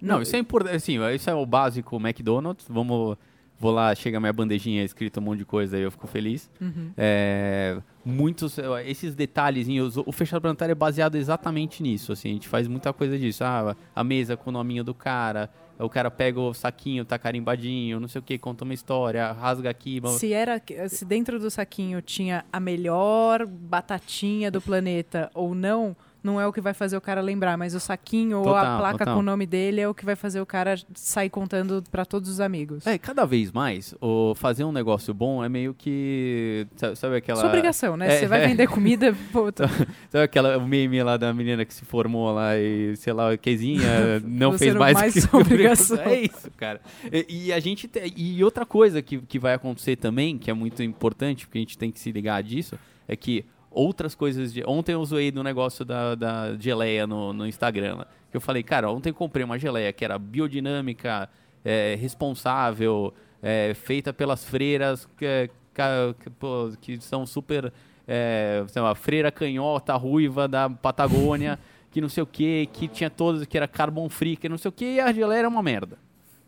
[0.00, 0.74] Não, Não, isso é importante.
[0.74, 2.66] Assim, isso é o básico McDonald's.
[2.68, 3.16] Vamos
[3.62, 6.50] vou lá, chega minha bandejinha escrito um monte de coisa aí eu fico feliz.
[6.60, 6.90] Uhum.
[6.96, 12.66] É, muitos, esses detalhezinhos, o fechado planetário é baseado exatamente nisso, assim, a gente faz
[12.66, 16.52] muita coisa disso, ah, a mesa com o nominho do cara, o cara pega o
[16.54, 20.00] saquinho, tá carimbadinho, não sei o que, conta uma história, rasga aqui.
[20.18, 26.40] Se era, se dentro do saquinho tinha a melhor batatinha do planeta ou não, não
[26.40, 28.98] é o que vai fazer o cara lembrar, mas o saquinho total, ou a placa
[28.98, 29.14] total.
[29.14, 32.28] com o nome dele é o que vai fazer o cara sair contando para todos
[32.30, 32.86] os amigos.
[32.86, 36.66] É, cada vez mais, o fazer um negócio bom é meio que.
[36.94, 37.40] Sabe aquela.
[37.40, 38.14] Sua obrigação, né?
[38.14, 38.48] É, Você vai é.
[38.48, 39.12] vender comida.
[39.32, 39.68] Puta.
[40.10, 44.56] sabe aquela meme lá da menina que se formou lá e, sei lá, quezinha não
[44.56, 45.98] fez mais, mais que obrigação.
[45.98, 46.80] É isso, cara.
[47.10, 47.88] E, e, a gente.
[47.88, 48.12] Te...
[48.16, 51.76] E outra coisa que, que vai acontecer também, que é muito importante, porque a gente
[51.76, 53.44] tem que se ligar disso, é que
[53.74, 54.62] outras coisas de.
[54.66, 58.04] Ontem eu zoei no negócio da, da geleia no, no Instagram.
[58.30, 61.28] Que eu falei, cara, ontem eu comprei uma geleia que era biodinâmica,
[61.64, 63.12] é, responsável,
[63.42, 67.72] é, feita pelas freiras que, que, que são super.
[68.06, 71.58] É, sei lá, freira canhota ruiva da Patagônia,
[71.90, 74.68] que não sei o que, que tinha todas, que era carbon free, que não sei
[74.68, 75.96] o que, e a geleia era uma merda.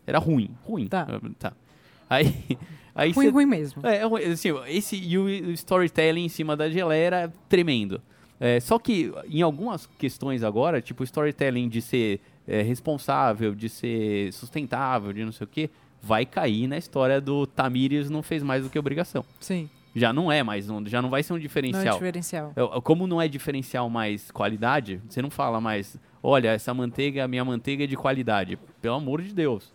[0.05, 0.87] Era ruim, ruim.
[0.87, 1.07] Tá.
[1.39, 1.53] tá.
[2.09, 2.57] Aí,
[2.95, 3.85] aí ruim, cê, ruim mesmo.
[3.85, 8.01] É, é assim, esse e o storytelling em cima da geleia era tremendo.
[8.39, 14.31] É, só que em algumas questões agora, tipo storytelling de ser é, responsável, de ser
[14.33, 15.69] sustentável, de não sei o que,
[16.01, 19.25] vai cair na história do Tamires não fez mais do que obrigação.
[19.39, 19.69] Sim.
[19.95, 21.83] Já não é mais, um, já não vai ser um diferencial.
[21.85, 22.53] Não é diferencial.
[22.83, 27.85] Como não é diferencial mais qualidade, você não fala mais, olha, essa manteiga, minha manteiga
[27.85, 28.59] é de qualidade.
[28.81, 29.73] Pelo amor de Deus.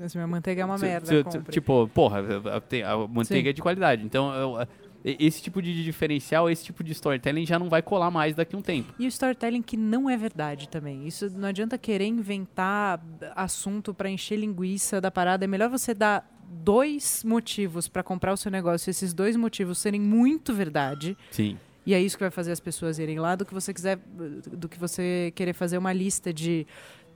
[0.00, 1.06] Essa minha manteiga é uma merda.
[1.06, 3.50] Se, se, tipo, porra, a, a manteiga Sim.
[3.50, 4.04] é de qualidade.
[4.04, 4.66] Então, eu,
[5.04, 8.58] esse tipo de diferencial, esse tipo de storytelling já não vai colar mais daqui a
[8.58, 8.92] um tempo.
[8.98, 11.06] E o storytelling que não é verdade também.
[11.06, 13.00] Isso não adianta querer inventar
[13.36, 15.44] assunto para encher linguiça da parada.
[15.44, 20.00] É melhor você dar dois motivos para comprar o seu negócio, esses dois motivos serem
[20.00, 21.16] muito verdade.
[21.30, 21.56] Sim.
[21.84, 24.68] E é isso que vai fazer as pessoas irem lá do que você quiser, do
[24.68, 26.66] que você querer fazer uma lista de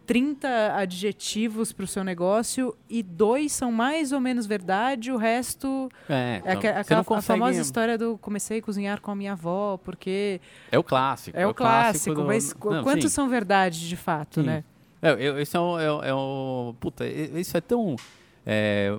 [0.07, 5.89] 30 adjetivos para o seu negócio e dois são mais ou menos verdade, o resto
[6.09, 7.39] é, é aquela, aquela consegue...
[7.39, 10.41] famosa história do comecei a cozinhar com a minha avó, porque
[10.71, 11.37] é o clássico.
[11.37, 12.25] É, é o clássico, do...
[12.25, 13.15] mas Não, quantos sim.
[13.15, 14.47] são verdade de fato, sim.
[14.47, 14.65] né?
[15.03, 17.97] É, eu, isso é um, é, é um, puta, isso é tão
[18.45, 18.99] é,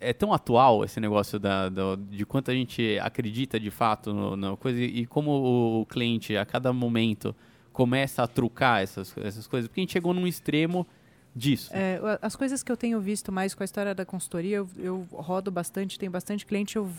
[0.00, 4.56] é tão atual esse negócio da, da, de quanto a gente acredita de fato na
[4.56, 7.34] coisa e, e como o cliente a cada momento
[7.72, 9.68] começa a trucar essas, essas coisas?
[9.68, 10.86] Porque a gente chegou num extremo
[11.34, 11.70] disso.
[11.74, 15.06] É, as coisas que eu tenho visto mais com a história da consultoria, eu, eu
[15.12, 16.90] rodo bastante, tenho bastante cliente, eu,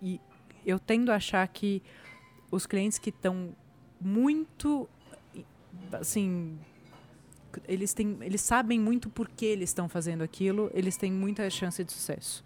[0.00, 0.20] e
[0.64, 1.82] eu tendo a achar que
[2.50, 3.54] os clientes que estão
[4.00, 4.88] muito,
[5.92, 6.58] assim,
[7.66, 11.82] eles, têm, eles sabem muito por que eles estão fazendo aquilo, eles têm muita chance
[11.82, 12.44] de sucesso.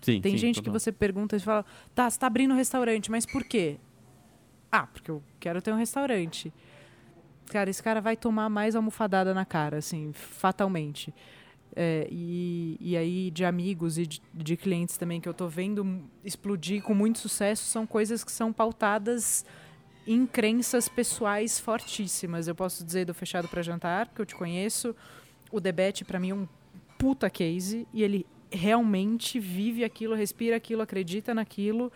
[0.00, 1.64] Sim, Tem sim, gente que você pergunta e fala,
[1.94, 3.78] tá, você está abrindo um restaurante, mas por quê?
[4.76, 6.52] Ah, porque eu quero ter um restaurante
[7.44, 11.14] cara, esse cara vai tomar mais almofadada na cara, assim, fatalmente.
[11.76, 16.04] É, e, e aí, de amigos e de, de, clientes também que eu estou vendo
[16.24, 19.44] explodir com muito sucesso, são coisas que são pautadas
[20.06, 22.46] em crenças pessoais fortíssimas.
[22.46, 24.94] Eu posso dizer do Fechado para Jantar, que eu te conheço.
[25.50, 26.48] O Debete, para mim, é um
[26.98, 27.88] puta case.
[27.92, 31.90] E ele realmente vive aquilo, respira aquilo, acredita naquilo.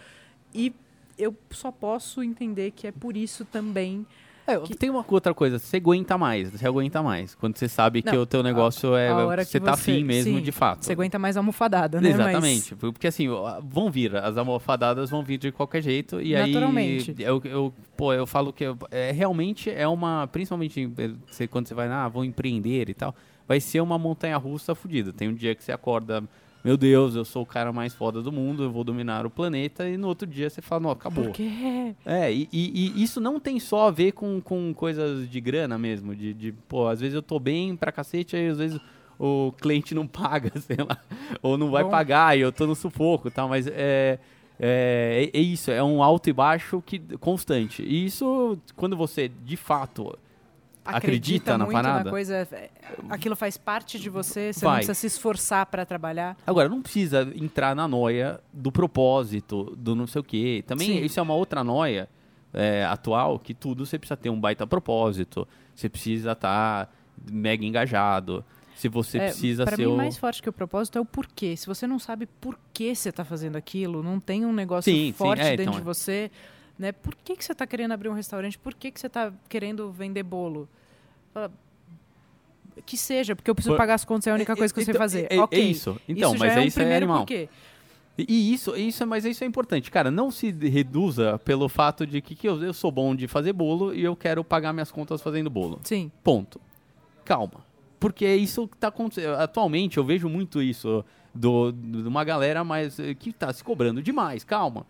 [0.53, 0.74] E
[1.19, 4.07] eu só posso entender que é por isso também
[4.49, 4.75] é, que...
[4.75, 7.35] Tem uma outra coisa, você aguenta mais, você aguenta mais.
[7.35, 9.11] Quando você sabe não, que o teu negócio a, é.
[9.11, 10.87] A você, você tá afim mesmo sim, de fato.
[10.87, 12.09] Você aguenta mais almofadada, né?
[12.09, 12.73] Exatamente.
[12.73, 12.81] Mas...
[12.81, 13.29] Porque assim,
[13.62, 16.19] vão vir, as almofadadas vão vir de qualquer jeito.
[16.19, 17.14] E Naturalmente.
[17.19, 17.23] aí.
[17.23, 20.27] Eu, eu, pô, eu falo que é, realmente é uma.
[20.29, 20.91] Principalmente
[21.27, 23.14] você, quando você vai, ah, vou empreender e tal,
[23.47, 25.12] vai ser uma montanha russa fodida.
[25.12, 26.25] Tem um dia que você acorda
[26.65, 29.89] meu Deus, eu sou o cara mais foda do mundo, eu vou dominar o planeta,
[29.89, 31.27] e no outro dia você fala, não, acabou.
[31.27, 31.95] Por quê?
[32.05, 35.79] É, e, e, e, isso não tem só a ver com, com coisas de grana
[35.79, 38.81] mesmo, de, de, pô, às vezes eu tô bem pra cacete, aí às vezes
[39.19, 40.99] o cliente não paga, sei lá,
[41.43, 41.91] ou não vai Bom.
[41.91, 44.19] pagar, e eu tô no sufoco e tal, mas é,
[44.61, 47.83] É, é, é isso, é um alto e baixo que constante.
[47.83, 50.19] E isso, quando você de fato
[50.97, 52.05] acredita, acredita na parada.
[52.05, 52.70] Na coisa, é,
[53.09, 54.70] aquilo faz parte de você, você vai.
[54.70, 56.36] não precisa se esforçar para trabalhar.
[56.47, 60.64] Agora, não precisa entrar na noia do propósito, do não sei o quê.
[60.66, 61.05] Também Sim.
[61.05, 62.09] isso é uma outra noia
[62.53, 66.93] é, atual, que tudo você precisa ter um baita propósito, você precisa estar tá
[67.30, 68.45] mega engajado.
[68.74, 69.82] Se você é, precisa pra ser.
[69.82, 69.97] Para mim, o...
[69.97, 71.57] mais forte que o propósito é o porquê.
[71.57, 75.12] Se você não sabe por que você está fazendo aquilo, não tem um negócio sim,
[75.12, 76.30] forte sim, é, dentro então, de você,
[76.79, 76.93] né?
[76.93, 78.59] Por que, que você está querendo abrir um restaurante?
[78.59, 80.68] Por que, que você está querendo vender bolo?
[82.87, 83.79] Que seja, porque eu preciso por...
[83.79, 85.26] pagar as contas, é a única coisa que eu sei então, fazer.
[85.31, 85.61] É, é, ok.
[85.61, 86.01] É isso.
[86.09, 87.18] Então, isso mas é, é isso é animal.
[87.18, 87.49] Porquê.
[88.16, 89.91] E isso, isso, mas isso é importante.
[89.93, 93.53] Cara, não se reduza pelo fato de que, que eu, eu sou bom de fazer
[93.53, 95.81] bolo e eu quero pagar minhas contas fazendo bolo.
[95.85, 96.11] Sim.
[96.24, 96.61] Ponto.
[97.24, 97.64] Calma.
[98.01, 99.35] Porque é isso que está acontecendo.
[99.35, 104.03] Atualmente eu vejo muito isso do, de uma galera mais eh, que está se cobrando
[104.03, 104.43] demais.
[104.43, 104.85] Calma.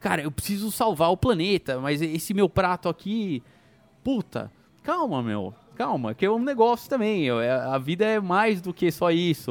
[0.00, 3.42] Cara, eu preciso salvar o planeta, mas esse meu prato aqui.
[4.02, 4.50] Puta,
[4.82, 7.30] calma, meu calma, que é um negócio também.
[7.30, 9.50] É, a vida é mais do que só isso.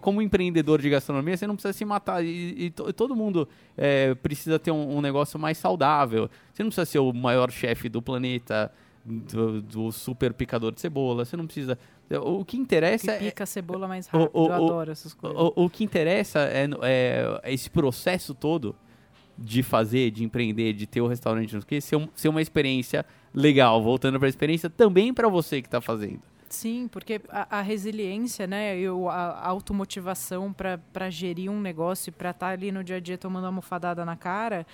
[0.00, 2.24] Como empreendedor de gastronomia, você não precisa se matar.
[2.24, 6.28] E, e todo mundo é, precisa ter um, um, negócio mais saudável.
[6.52, 8.72] Você não precisa ser o maior chefe do planeta,
[9.04, 11.24] do, do, super picador de cebola.
[11.24, 11.78] Você não precisa.
[12.20, 13.46] O que interessa que pica é.
[13.46, 14.30] cebola mais rápido.
[14.34, 15.38] O, o, Eu adoro essas coisas.
[15.38, 18.74] O, o que interessa é, é, esse processo todo
[19.40, 22.28] de fazer, de empreender, de ter o restaurante, não sei o quê, ser, um, ser
[22.28, 26.20] uma experiência legal, voltando para a experiência, também para você que está fazendo.
[26.50, 32.30] Sim, porque a, a, resiliência, né, e a, a automotivação para gerir um negócio, para
[32.30, 34.66] estar tá ali no dia a dia tomando uma almofadada na cara,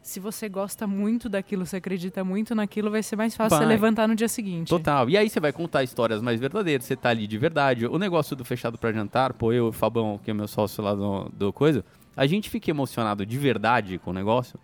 [0.00, 3.66] se você gosta muito daquilo, você acredita muito naquilo, vai ser mais fácil vai.
[3.66, 4.68] você levantar no dia seguinte.
[4.68, 5.08] Total.
[5.08, 7.86] E aí você vai contar histórias mais verdadeiras, você tá ali de verdade.
[7.86, 10.82] O negócio do fechado para jantar, pô, eu e o Fabão, que é meu sócio
[10.82, 11.84] lá do, do coisa,
[12.16, 14.58] a gente fica emocionado de verdade com o negócio,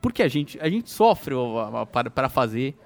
[0.00, 1.34] porque a gente, a gente sofre
[2.14, 2.76] para fazer,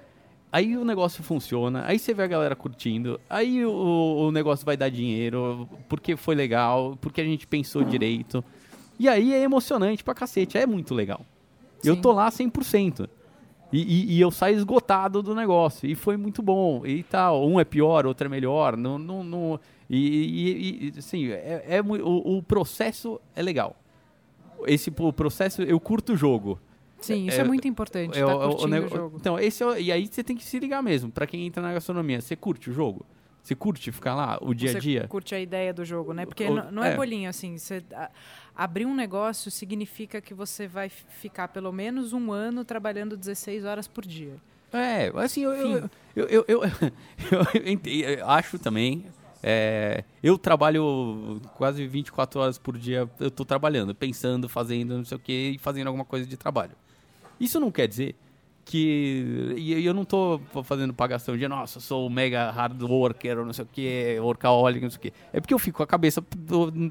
[0.51, 4.75] aí o negócio funciona, aí você vê a galera curtindo, aí o, o negócio vai
[4.75, 8.43] dar dinheiro, porque foi legal, porque a gente pensou direito.
[8.99, 11.25] E aí é emocionante pra cacete, é muito legal.
[11.79, 11.89] Sim.
[11.89, 13.09] Eu tô lá 100%.
[13.73, 15.89] E, e, e, eu saio esgotado do negócio.
[15.89, 16.85] E foi muito bom.
[16.85, 17.47] E tal.
[17.47, 18.75] Um é pior, outro é melhor.
[18.75, 23.75] Não, não, não, e, e, assim, é, é o, o, processo é legal
[24.67, 26.59] esse processo, eu curto o jogo.
[27.01, 28.17] Sim, isso é, é muito importante.
[28.17, 29.17] É, tá o, o, o, jogo.
[29.19, 31.11] Então, esse é, e aí você tem que se ligar mesmo.
[31.11, 33.05] Para quem entra na gastronomia, você curte o jogo?
[33.41, 35.01] Você curte ficar lá o dia a dia?
[35.01, 36.25] Você curte a ideia do jogo, né?
[36.27, 37.57] Porque o, não é, é, bolinho assim.
[37.57, 38.11] Você, a,
[38.55, 43.87] abrir um negócio significa que você vai ficar pelo menos um ano trabalhando 16 horas
[43.87, 44.35] por dia.
[44.71, 46.61] É, assim, eu, eu, eu, eu, eu,
[47.83, 49.05] eu acho também
[49.43, 55.17] é, eu trabalho quase 24 horas por dia, eu estou trabalhando, pensando, fazendo não sei
[55.17, 56.73] o que e fazendo alguma coisa de trabalho.
[57.39, 58.15] Isso não quer dizer
[58.63, 59.55] que.
[59.57, 63.53] E eu não estou fazendo pagação de, nossa, eu sou mega hard worker, ou não
[63.53, 65.13] sei o que, workaholic, não sei o que.
[65.33, 66.23] É porque eu fico com a cabeça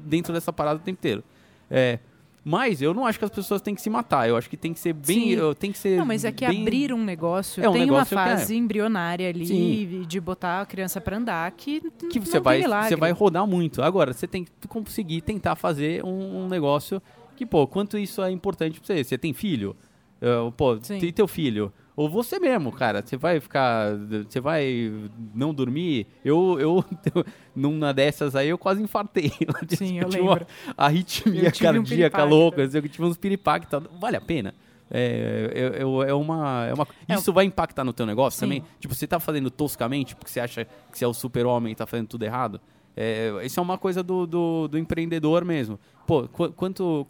[0.03, 1.23] dentro dessa parada o tempo inteiro.
[1.69, 1.99] É,
[2.43, 4.27] mas eu não acho que as pessoas têm que se matar.
[4.27, 5.37] Eu acho que tem que ser bem.
[5.37, 5.53] Sim.
[5.59, 6.61] Tem que ser não, mas é que bem...
[6.61, 8.57] abrir um negócio é um tem negócio uma fase é.
[8.57, 10.05] embrionária ali Sim.
[10.07, 13.81] de botar a criança para andar que, que você vai você vai rodar muito.
[13.81, 17.01] Agora você tem que conseguir tentar fazer um, um negócio
[17.35, 19.03] que pô, quanto isso é importante para você.
[19.03, 19.75] Você tem filho?
[20.21, 20.99] Uh, pô, Sim.
[20.99, 21.71] tem teu filho.
[21.95, 23.91] Ou você mesmo, cara, você vai ficar.
[24.27, 24.91] Você vai
[25.33, 26.07] não dormir?
[26.23, 26.85] Eu, eu,
[27.55, 29.31] numa dessas aí, eu quase infartei.
[29.69, 30.47] Sim, eu, eu lembro.
[30.65, 33.69] Uma arritmia cardíaca um louca, eu tive uns piripaques.
[33.99, 34.53] Vale a pena?
[34.93, 36.87] É, é, é, é, uma, é uma.
[37.07, 38.45] É isso vai impactar no teu negócio Sim.
[38.45, 38.63] também?
[38.79, 41.85] Tipo, você tá fazendo toscamente porque você acha que você é o super-homem e tá
[41.85, 42.59] fazendo tudo errado?
[42.95, 45.79] É, isso é uma coisa do, do, do empreendedor mesmo.
[46.05, 47.07] Pô, qu quanto.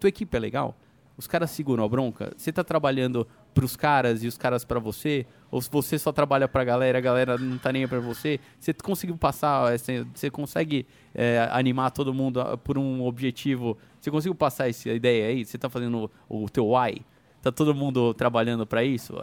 [0.00, 0.74] Tua equipe é legal?
[1.18, 2.32] Os caras seguram a bronca?
[2.36, 6.12] Você tá trabalhando para os caras e os caras para você, ou se você só
[6.12, 10.06] trabalha para a galera, a galera não tá nem para você, você conseguiu passar, assim,
[10.14, 15.44] você consegue é, animar todo mundo por um objetivo, você conseguiu passar essa ideia aí,
[15.44, 17.04] você está fazendo o, o teu why,
[17.42, 19.14] tá todo mundo trabalhando para isso,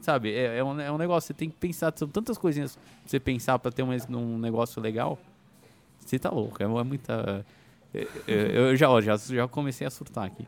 [0.00, 0.32] sabe?
[0.32, 3.18] É, é, um, é um negócio, você tem que pensar, são tantas coisinhas pra você
[3.18, 5.18] pensar para ter um, um negócio legal,
[5.98, 7.44] você tá louco, é, é muita...
[8.28, 10.46] Eu, eu já, já, já comecei a surtar aqui.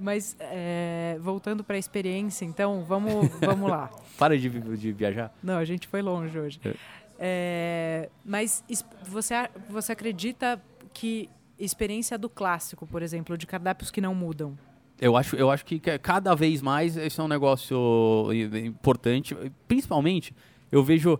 [0.00, 3.90] Mas é, voltando para a experiência, então, vamos, vamos lá.
[4.18, 5.32] Para de, de, viajar?
[5.42, 6.58] Não, a gente foi longe hoje.
[6.64, 6.74] É.
[7.22, 8.64] É, mas
[9.06, 9.34] você,
[9.68, 10.60] você acredita
[10.94, 11.28] que
[11.58, 14.58] experiência do clássico, por exemplo, de cardápios que não mudam?
[14.98, 18.28] Eu acho, eu acho que cada vez mais esse é um negócio
[18.64, 19.36] importante.
[19.68, 20.34] Principalmente,
[20.72, 21.18] eu vejo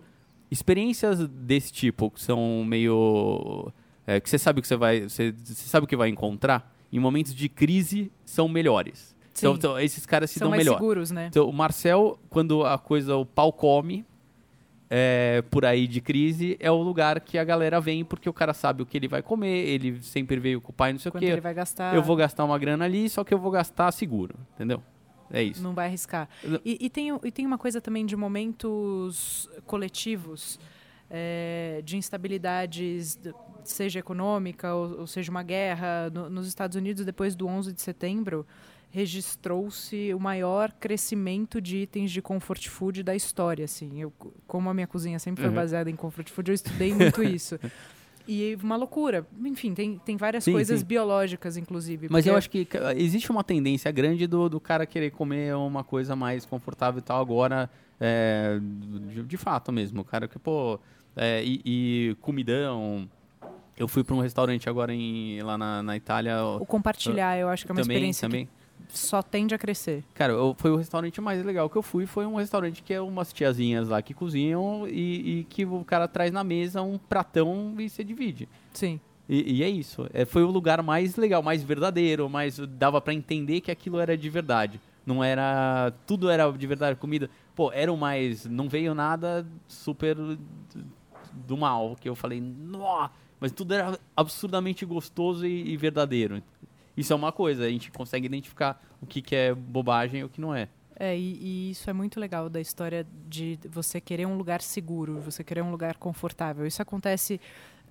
[0.51, 3.70] experiências desse tipo que são meio.
[4.07, 5.03] É, que você sabe que você vai.
[5.03, 9.14] Você, você sabe o que vai encontrar em momentos de crise, são melhores.
[9.38, 10.74] Então, então, esses caras se São dão mais melhor.
[10.76, 11.26] seguros, né?
[11.28, 14.05] Então, o Marcel, quando a coisa, o pau come,
[14.91, 18.53] é, por aí de crise, é o lugar que a galera vem, porque o cara
[18.53, 21.12] sabe o que ele vai comer, ele sempre veio com o pai, não sei o
[21.12, 21.30] Quanto quê.
[21.30, 21.95] ele vai gastar.
[21.95, 24.82] Eu vou gastar uma grana ali, só que eu vou gastar seguro, entendeu?
[25.32, 25.62] É isso.
[25.62, 26.28] Não vai arriscar.
[26.64, 30.59] E, e tem, o- e tem uma coisa também de momentos coletivos,
[31.09, 33.16] é, de instabilidades,
[33.64, 36.11] seja econômica ou, ou seja uma guerra.
[36.12, 38.46] No- nos Estados Unidos, depois do 11 de setembro,
[38.90, 43.64] registrou-se o maior crescimento de itens de comfort food da história.
[43.64, 44.00] Assim.
[44.00, 44.12] Eu,
[44.46, 45.56] como a minha cozinha sempre foi Uhum.
[45.56, 47.58] baseada em comfort food, eu estudei muito isso.
[48.28, 49.26] E uma loucura.
[49.44, 50.86] Enfim, tem, tem várias Sim, coisas sim.
[50.86, 52.06] biológicas, inclusive.
[52.11, 56.14] Mas eu acho que existe uma tendência grande do, do cara querer comer uma coisa
[56.14, 60.02] mais confortável e tal agora, é, de, de fato mesmo.
[60.02, 60.78] O cara que, pô,
[61.16, 63.08] é, e, e comidão.
[63.81, 66.45] Eu fui para um restaurante agora em, lá na, na Itália.
[66.45, 68.47] O compartilhar, eu acho que é uma também, experiência também.
[68.47, 70.05] que só tende a crescer.
[70.12, 72.05] Cara, eu- foi o restaurante mais legal que eu fui.
[72.05, 76.07] Foi um restaurante que é umas tiazinhas lá que cozinham e, e que o cara
[76.07, 78.47] traz na mesa um pratão e você divide.
[78.74, 79.01] Sim.
[79.26, 80.07] E, e é isso.
[80.12, 84.14] É, foi o lugar mais legal, mais verdadeiro, mais dava pra entender que aquilo era
[84.14, 84.78] de verdade.
[85.07, 85.91] Não era.
[86.07, 86.99] Tudo era de verdade.
[86.99, 87.31] Comida.
[87.55, 88.45] Pô, era o mais.
[88.45, 90.14] Não veio nada super
[91.33, 91.97] do mal.
[91.99, 93.09] Que eu falei, nó!
[93.41, 96.43] Mas tudo era absurdamente gostoso e, e verdadeiro.
[96.97, 100.28] Isso é uma coisa, a gente consegue identificar o que, que é bobagem e o
[100.28, 100.68] que não é.
[100.99, 105.18] É, e, e isso é muito legal da história de você querer um lugar seguro,
[105.20, 106.66] você querer um lugar confortável.
[106.66, 107.41] Isso acontece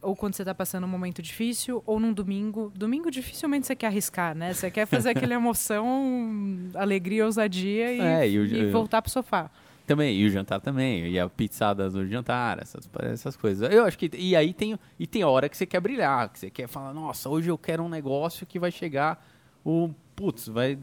[0.01, 2.71] ou quando você está passando um momento difícil, ou num domingo.
[2.75, 4.53] Domingo dificilmente você quer arriscar, né?
[4.53, 9.49] Você quer fazer aquela emoção, alegria, ousadia e, É, e o- e voltar pro sofá.
[9.89, 13.73] Também, e o jantar também, e a pizzada do jantar, essas, essas coisas.
[13.73, 14.07] Eu acho que.
[14.13, 17.27] E aí tem, e tem hora que você quer brilhar, que você quer falar, nossa,
[17.27, 19.27] hoje eu quero um negócio que vai chegar.
[19.65, 19.89] O.
[20.15, 20.77] Putz, vai,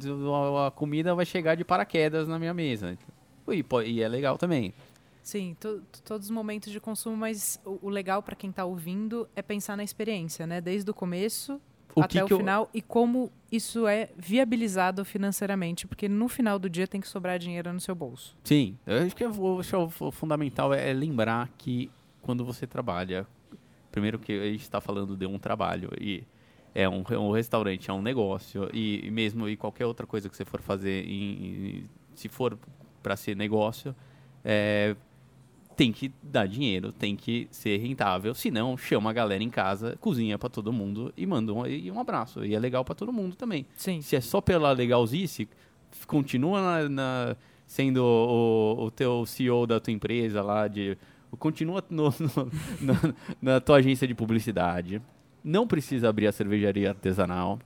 [0.67, 2.99] a, comida vai chegar de paraquedas na minha mesa.
[3.47, 4.75] E, e é legal também.
[5.23, 9.29] Sim, to- todos os momentos de consumo, mas o, o legal para quem está ouvindo
[9.37, 10.61] é pensar na experiência, né?
[10.61, 11.61] Desde o começo
[11.97, 16.28] O até que o que eu- final e como isso é viabilizado financeiramente, porque no
[16.28, 18.36] final do dia tem que sobrar dinheiro no seu bolso.
[18.44, 21.90] Sim, eu acho que eu acho que o fu- fundamental é lembrar que
[22.22, 23.26] quando você trabalha,
[23.90, 26.22] primeiro que a gente está falando de um trabalho e
[26.74, 30.28] é um, é um restaurante, é um negócio e, e mesmo e qualquer outra coisa
[30.28, 31.47] que você for fazer, em-
[31.78, 32.59] em- se for
[33.03, 33.97] para ser negócio,
[34.44, 34.94] é,
[35.77, 40.39] tem que dar dinheiro, tem que ser rentável, senão chama a galera em casa, cozinha
[40.39, 43.37] para todo mundo e manda um, e um abraço e é legal para todo mundo
[43.37, 43.66] também.
[43.77, 44.01] Sim.
[44.01, 45.47] Se é só pela legalzice,
[46.07, 50.97] continua na, na- sendo o, o teu CEO da tua empresa lá, de,
[51.39, 52.51] continua no- no-
[52.81, 53.14] na,
[53.55, 55.03] na tua agência de publicidade.
[55.45, 57.59] Não precisa abrir a cervejaria artesanal.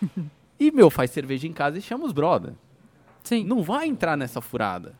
[0.62, 2.52] E, meu, faz cerveja em casa e chama os brother.
[3.24, 3.44] Sim.
[3.44, 4.94] Não vai entrar nessa furada.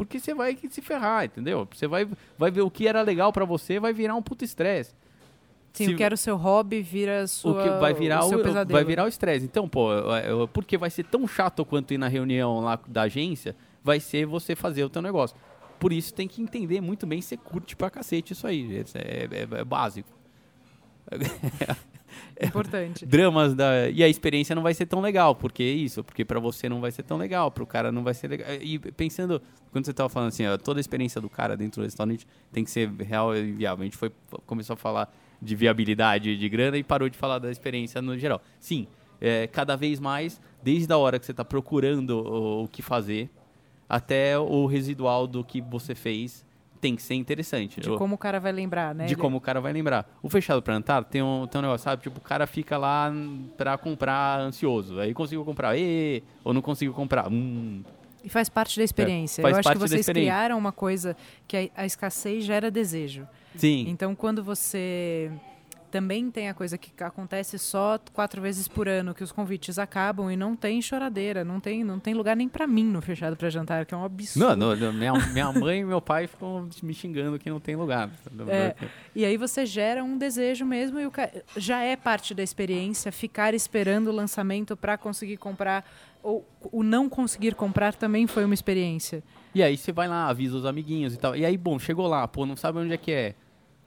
[0.00, 1.68] Porque você vai se ferrar, entendeu?
[1.70, 4.94] Você vai, vai ver o que era legal pra você, vai virar um puto estresse.
[5.74, 8.28] Sim, se- o que era o seu hobby vira sua, o que vai virar o
[8.30, 8.72] seu pesadelo.
[8.72, 9.44] vai virar o estresse.
[9.44, 13.02] Então, pô, eu- eu- porque vai ser tão chato quanto ir na reunião lá da
[13.02, 15.36] agência, vai ser você fazer o teu negócio.
[15.78, 18.82] Por isso tem que entender muito bem se você curte pra cacete isso aí.
[18.94, 20.08] É, é- é básico.
[22.42, 23.04] Importante.
[23.04, 26.40] Dramas da e a experiência não vai ser tão legal, porque é isso, porque pra
[26.40, 28.48] você não vai ser tão legal, pro cara não vai ser legal.
[28.60, 29.40] E pensando,
[29.70, 32.64] quando você tava falando assim, ó, toda a experiência do cara dentro do restaurante tem
[32.64, 33.82] que ser real e viável.
[33.82, 34.10] A gente foi
[34.46, 38.42] começou a falar de viabilidade de grana e parou de falar da experiência no geral.
[38.58, 38.86] Sim,
[39.20, 43.30] é, cada vez mais, desde a hora que você está procurando o, o que fazer,
[43.88, 46.44] até o residual do que você fez
[46.80, 47.80] tem que ser interessante.
[47.80, 49.04] De como o cara vai lembrar, né?
[49.04, 50.10] de Ele- como o cara vai lembrar.
[50.22, 52.02] O fechado para Antar tem um, tem um negócio, sabe?
[52.02, 53.12] Tipo, o cara fica lá
[53.56, 54.98] para comprar ansioso.
[54.98, 57.30] Aí conseguiu comprar, e ou não conseguiu comprar.
[57.30, 57.82] Hum.
[58.24, 59.40] E faz parte da experiência.
[59.40, 61.16] É, faz Eu acho que vocês criaram uma coisa
[61.46, 63.26] que a, a escassez gera desejo.
[63.56, 63.86] Sim.
[63.88, 65.30] Então, quando você
[65.90, 70.30] também tem a coisa que acontece só quatro vezes por ano, que os convites acabam
[70.30, 73.50] e não tem choradeira, não tem, não tem lugar nem pra mim no fechado pra
[73.50, 74.56] jantar, que é um absurdo.
[74.56, 78.10] Não, não, minha, minha mãe e meu pai ficam me xingando que não tem lugar.
[78.48, 78.74] É.
[79.14, 81.12] E aí você gera um desejo mesmo e o
[81.56, 85.84] já é parte da experiência ficar esperando o lançamento para conseguir comprar
[86.22, 89.22] ou o não conseguir comprar também foi uma experiência.
[89.54, 91.34] E aí você vai lá, avisa os amiguinhos e tal.
[91.34, 93.34] E aí, bom, chegou lá, pô, não sabe onde é que é.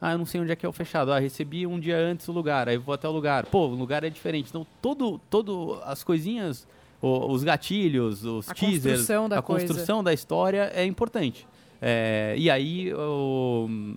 [0.05, 1.13] Ah, eu não sei onde é que é o fechado.
[1.13, 3.45] Ah, recebi um dia antes o lugar, aí vou até o lugar.
[3.45, 4.49] Pô, o lugar é diferente.
[4.49, 6.67] Então, todo, todo as coisinhas,
[7.01, 9.65] os gatilhos, os A teasers, construção da a coisa.
[9.65, 11.47] construção da história é importante.
[11.81, 13.95] É, e aí, o-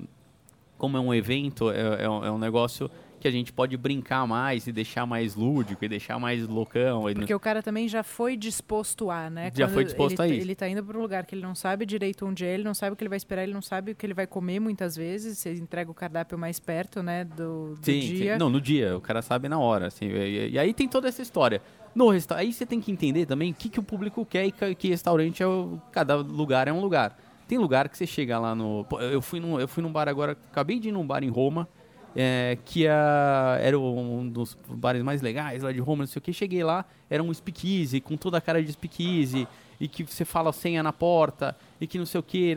[0.79, 2.89] como é um evento, é, é um, é um negócio
[3.19, 7.03] que a gente pode brincar mais e deixar mais lúdico e deixar mais loucão.
[7.15, 9.51] Porque o cara também já foi disposto a, né?
[9.55, 10.47] Já Quando foi disposto ele, a isso.
[10.47, 12.75] Ele tá indo para um lugar que ele não sabe direito onde é, ele não
[12.75, 14.97] sabe o que ele vai esperar, ele não sabe o que ele vai comer muitas
[14.97, 15.39] vezes.
[15.39, 18.35] Você entrega o cardápio mais perto, né, do, do sim, dia.
[18.35, 18.39] Sim.
[18.39, 18.97] Não, no dia.
[18.97, 20.07] O cara sabe na hora, assim.
[20.07, 21.63] E, e aí tem toda essa história.
[21.95, 24.53] No resta aí você tem que entender também o que, que o público quer e
[24.53, 27.17] que, que restaurante é o, cada lugar é um lugar.
[27.49, 28.85] Tem lugar que você chega lá no.
[29.01, 31.69] Eu fui num, eu fui num bar agora, acabei de ir num bar em Roma,
[32.17, 36.23] é, que a, era um dos bares mais legais lá de Roma, não sei o
[36.23, 36.33] que.
[36.33, 39.47] Cheguei lá, era um speakeasy, com toda a cara de speakeasy,
[39.79, 42.57] e que você fala senha na porta, e que não sei o que.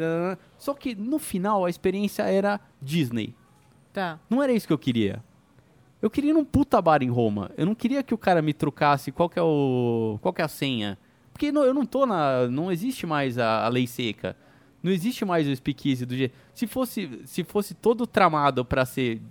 [0.58, 3.36] Só que no final a experiência era Disney.
[3.92, 4.18] Tá.
[4.30, 5.22] Não era isso que eu queria.
[6.02, 7.52] Eu queria ir num puta bar em Roma.
[7.58, 10.46] Eu não queria que o cara me trocasse qual que é, o, qual que é
[10.46, 10.98] a senha.
[11.34, 12.48] Porque não, eu não tô na.
[12.48, 14.38] Não existe mais a, a lei seca.
[14.82, 16.34] Não existe mais o speakeasy do jeito.
[16.54, 19.22] Se fosse, se fosse todo tramado para ser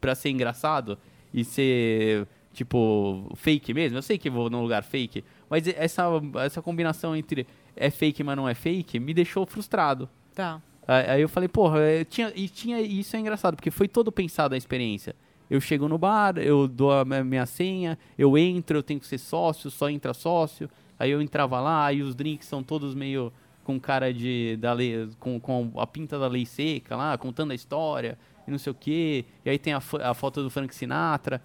[0.00, 0.98] para ser engraçado
[1.32, 6.04] e ser tipo fake mesmo, eu sei que vou num lugar fake, mas essa
[6.44, 10.08] essa combinação entre é fake mas não é fake me deixou frustrado.
[10.34, 10.60] Tá.
[10.86, 14.54] Aí eu falei, porra, eu tinha, e tinha isso é engraçado, porque foi todo pensado
[14.54, 15.14] a experiência.
[15.48, 19.18] Eu chego no bar, eu dou a minha senha, eu entro, eu tenho que ser
[19.18, 20.68] sócio, só entra sócio.
[20.98, 25.08] Aí eu entrava lá, e os drinks são todos meio com cara de da lei,
[25.18, 28.74] com, com a pinta da lei seca lá, contando a história e não sei o
[28.74, 29.24] quê.
[29.44, 31.42] E aí tem a, a foto do Frank Sinatra.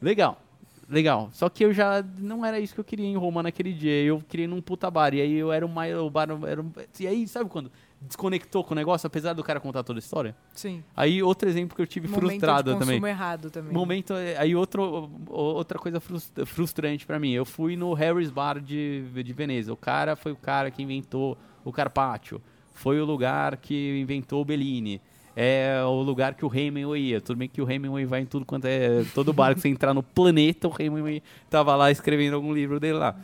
[0.00, 0.40] Legal,
[0.88, 1.28] legal.
[1.32, 4.02] Só que eu já não era isso que eu queria em Roma naquele dia.
[4.02, 5.14] Eu queria ir num puta bar.
[5.14, 5.94] E aí eu era o mais.
[5.96, 6.64] O bar era,
[6.98, 7.70] e aí, sabe quando?
[8.02, 10.34] Desconectou com o negócio, apesar do cara contar toda a história?
[10.54, 10.82] Sim.
[10.96, 13.04] Aí outro exemplo que eu tive Momento frustrado de também.
[13.04, 13.72] errado também.
[13.72, 14.14] Momento.
[14.38, 17.32] Aí outro, outra coisa frustrante para mim.
[17.32, 19.72] Eu fui no Harry's Bar de, de Veneza.
[19.72, 22.40] O cara foi o cara que inventou o Carpaccio.
[22.72, 25.02] Foi o lugar que inventou o Bellini
[25.36, 27.20] é o lugar que o Hemingway ia.
[27.20, 29.04] Tudo bem que o Hemingway vai em tudo quanto é.
[29.14, 32.98] Todo bar que você entrar no planeta, o Hemingway tava lá escrevendo algum livro dele
[32.98, 33.16] lá.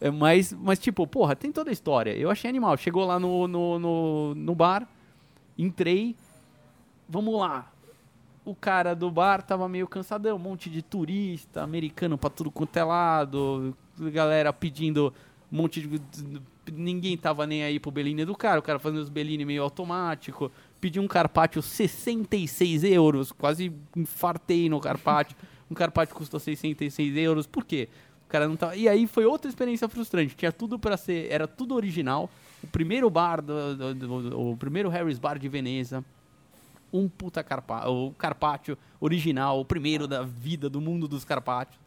[0.00, 2.12] É, mas, mas, tipo, porra, tem toda a história.
[2.12, 2.76] Eu achei animal.
[2.76, 4.86] Chegou lá no, no, no, no bar,
[5.56, 6.14] entrei,
[7.08, 7.70] vamos lá.
[8.44, 12.76] O cara do bar tava meio cansadão, um monte de turista, americano pra tudo quanto
[12.76, 13.74] é lado,
[14.12, 15.14] galera pedindo
[15.50, 16.00] um monte de.
[16.70, 20.50] Ninguém tava nem aí pro Bellini do cara, o cara fazendo os Bellini meio automático
[20.84, 25.34] pedi um carpaccio 66 euros, quase infartei no carpaccio.
[25.70, 27.88] Um carpaccio custou 66 euros, por quê?
[28.26, 28.76] O cara não tava...
[28.76, 32.28] E aí foi outra experiência frustrante, tinha tudo para ser, era tudo original.
[32.62, 36.04] O primeiro bar, do, do, do, o primeiro Harry's Bar de Veneza,
[36.92, 41.80] um puta carpaccio, o carpaccio original, o primeiro da vida, do mundo dos carpaccios.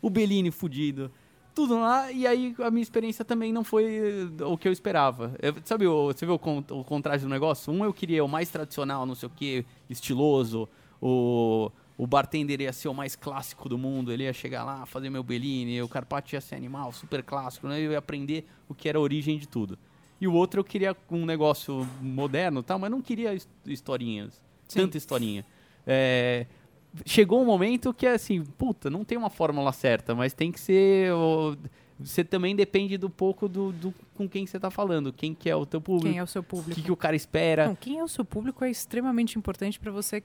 [0.00, 1.10] O Bellini fudido
[1.54, 5.34] tudo lá, e aí a minha experiência também não foi o que eu esperava.
[5.40, 7.72] Eu, sabe, o, você vê o, o contraste do negócio?
[7.72, 10.68] Um eu queria o mais tradicional, não sei o que, estiloso,
[11.00, 15.10] o, o bartender ia ser o mais clássico do mundo, ele ia chegar lá, fazer
[15.10, 17.80] meu Bellini, o Carpaccio ia ser animal, super clássico, né?
[17.80, 19.78] eu ia aprender o que era a origem de tudo.
[20.20, 23.36] E o outro eu queria um negócio moderno, tal, mas não queria
[23.66, 24.80] historinhas, Sim.
[24.80, 25.44] tanta historinha.
[25.86, 26.46] É,
[27.04, 30.60] chegou um momento que é assim, puta, não tem uma fórmula certa, mas tem que
[30.60, 31.10] ser.
[31.98, 35.54] Você também depende do pouco do, do com quem você está falando, quem que é
[35.54, 36.08] o teu público.
[36.08, 36.72] Quem é o seu público.
[36.72, 37.66] O que, que o cara espera.
[37.66, 40.22] Não, quem é o seu público é extremamente importante para você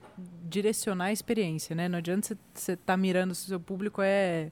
[0.48, 1.88] direcionar a experiência, né?
[1.88, 4.50] Não adianta você estar tá mirando se o seu público é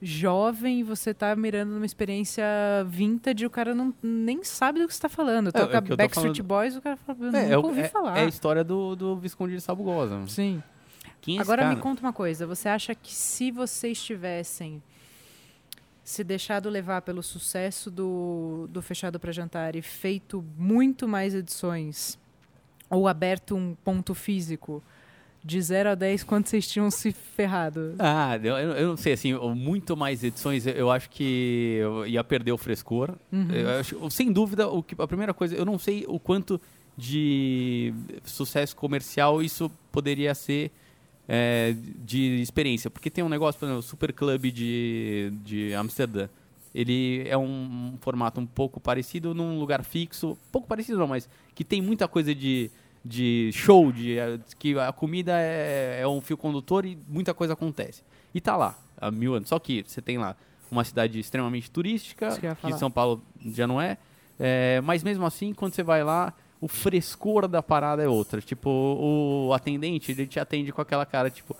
[0.00, 2.44] jovem e você tá mirando numa experiência
[2.86, 5.50] vintage o cara não, nem sabe do que você tá falando.
[5.50, 6.42] Toca é, é Backstreet falando...
[6.42, 8.18] Boys, o cara fala, eu é, nunca ouvi é, falar.
[8.18, 10.22] É a história do, do Visconde de Sabugosa.
[10.28, 10.62] Sim.
[11.20, 11.74] Quem é Agora cara?
[11.74, 12.46] me conta uma coisa.
[12.46, 14.82] Você acha que se vocês tivessem
[16.04, 22.16] se deixado levar pelo sucesso do, do Fechado para Jantar e feito muito mais edições,
[22.88, 24.82] ou aberto um ponto físico,
[25.46, 27.94] de 0 a 10, quanto vocês tinham se ferrado?
[27.98, 32.52] Ah, eu, eu, não sei, assim, muito mais edições, eu acho que eu ia perder
[32.52, 33.14] o frescor.
[33.32, 33.50] Uhum.
[33.52, 36.60] Eu acho, sem dúvida, o que, a primeira coisa, eu não sei o quanto
[36.96, 37.92] de
[38.24, 40.72] sucesso comercial isso poderia ser
[41.28, 41.74] é,
[42.04, 42.90] de experiência.
[42.90, 46.28] Porque tem um negócio, por exemplo, o Super Club de, de Amsterdã.
[46.74, 50.36] Ele é um, um formato um pouco parecido num lugar fixo.
[50.52, 52.70] Pouco parecido não, mas que tem muita coisa de,
[53.04, 54.16] de show, de,
[54.58, 58.02] que a comida é, é um fio condutor e muita coisa acontece.
[58.34, 59.48] E tá lá, há mil anos.
[59.48, 60.36] Só que você tem lá
[60.70, 63.96] uma cidade extremamente turística, que, que São Paulo já não é.
[64.38, 64.80] é.
[64.82, 68.40] Mas mesmo assim, quando você vai lá, o frescor da parada é outra.
[68.40, 71.56] Tipo, o atendente, ele te atende com aquela cara, tipo,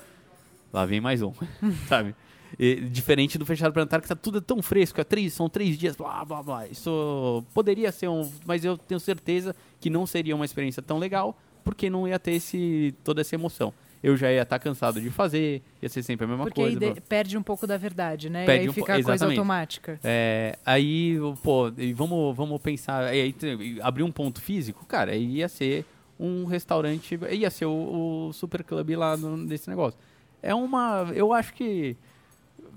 [0.73, 1.33] lá vem mais um,
[1.89, 2.15] sabe?
[2.59, 5.97] E, diferente do fechado planetário, que tá tudo tão fresco, é três, são três dias,
[5.97, 6.67] blá, blá, blá.
[6.67, 8.31] Isso poderia ser um...
[8.47, 12.33] Mas eu tenho certeza que não seria uma experiência tão legal, porque não ia ter
[12.33, 13.73] esse, toda essa emoção.
[14.03, 16.85] Eu já ia estar cansado de fazer, ia ser sempre a mesma Porque coisa.
[16.85, 18.45] aí de- perde um pouco da verdade, né?
[18.47, 19.99] Perde e aí um fica a coisa automática.
[20.05, 25.49] É, aí, pô, vamos, vamos pensar, aí, aí, abrir um ponto físico, cara, aí ia
[25.49, 25.85] ser
[26.19, 29.99] um restaurante, ia ser o, o super clube lá no, nesse negócio.
[30.43, 31.97] É uma, eu acho que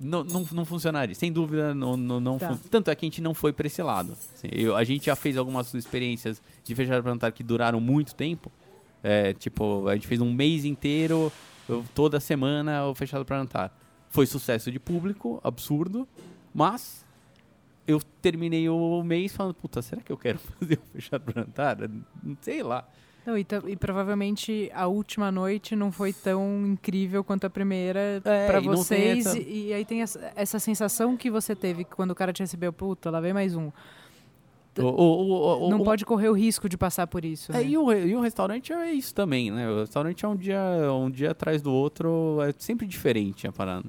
[0.01, 2.57] não, não, não funcionaria, sem dúvida não, não, não Tá.
[2.69, 4.13] Tanto é que a gente não foi pra esse lado.
[4.13, 8.15] Assim, eu- a gente já fez algumas experiências de fechado para jantar que duraram muito
[8.15, 8.51] tempo,
[9.03, 11.31] é, tipo, a gente fez um mês inteiro,
[11.67, 13.77] eu- toda semana o fechado para jantar.
[14.09, 16.07] Foi sucesso de público, absurdo,
[16.53, 17.05] mas
[17.87, 21.77] eu terminei o mês falando, puta, será que eu quero fazer o fechado para jantar?
[22.23, 22.87] Não sei lá.
[23.25, 28.47] Não, e, e provavelmente a última noite não foi tão incrível quanto a primeira É,
[28.51, 29.25] tem vocês.
[29.35, 32.73] E, e aí tem essa, essa sensação que você teve quando o cara te recebeu,
[32.73, 33.71] puta, lá vem mais um.
[34.77, 37.51] O, o- o- não pode correr o risco de passar por isso.
[37.51, 37.65] É, né?
[37.65, 39.69] e, o, e o restaurante é isso também, né?
[39.69, 40.61] O restaurante é um dia,
[40.93, 43.85] um dia atrás do outro, é sempre diferente a parada.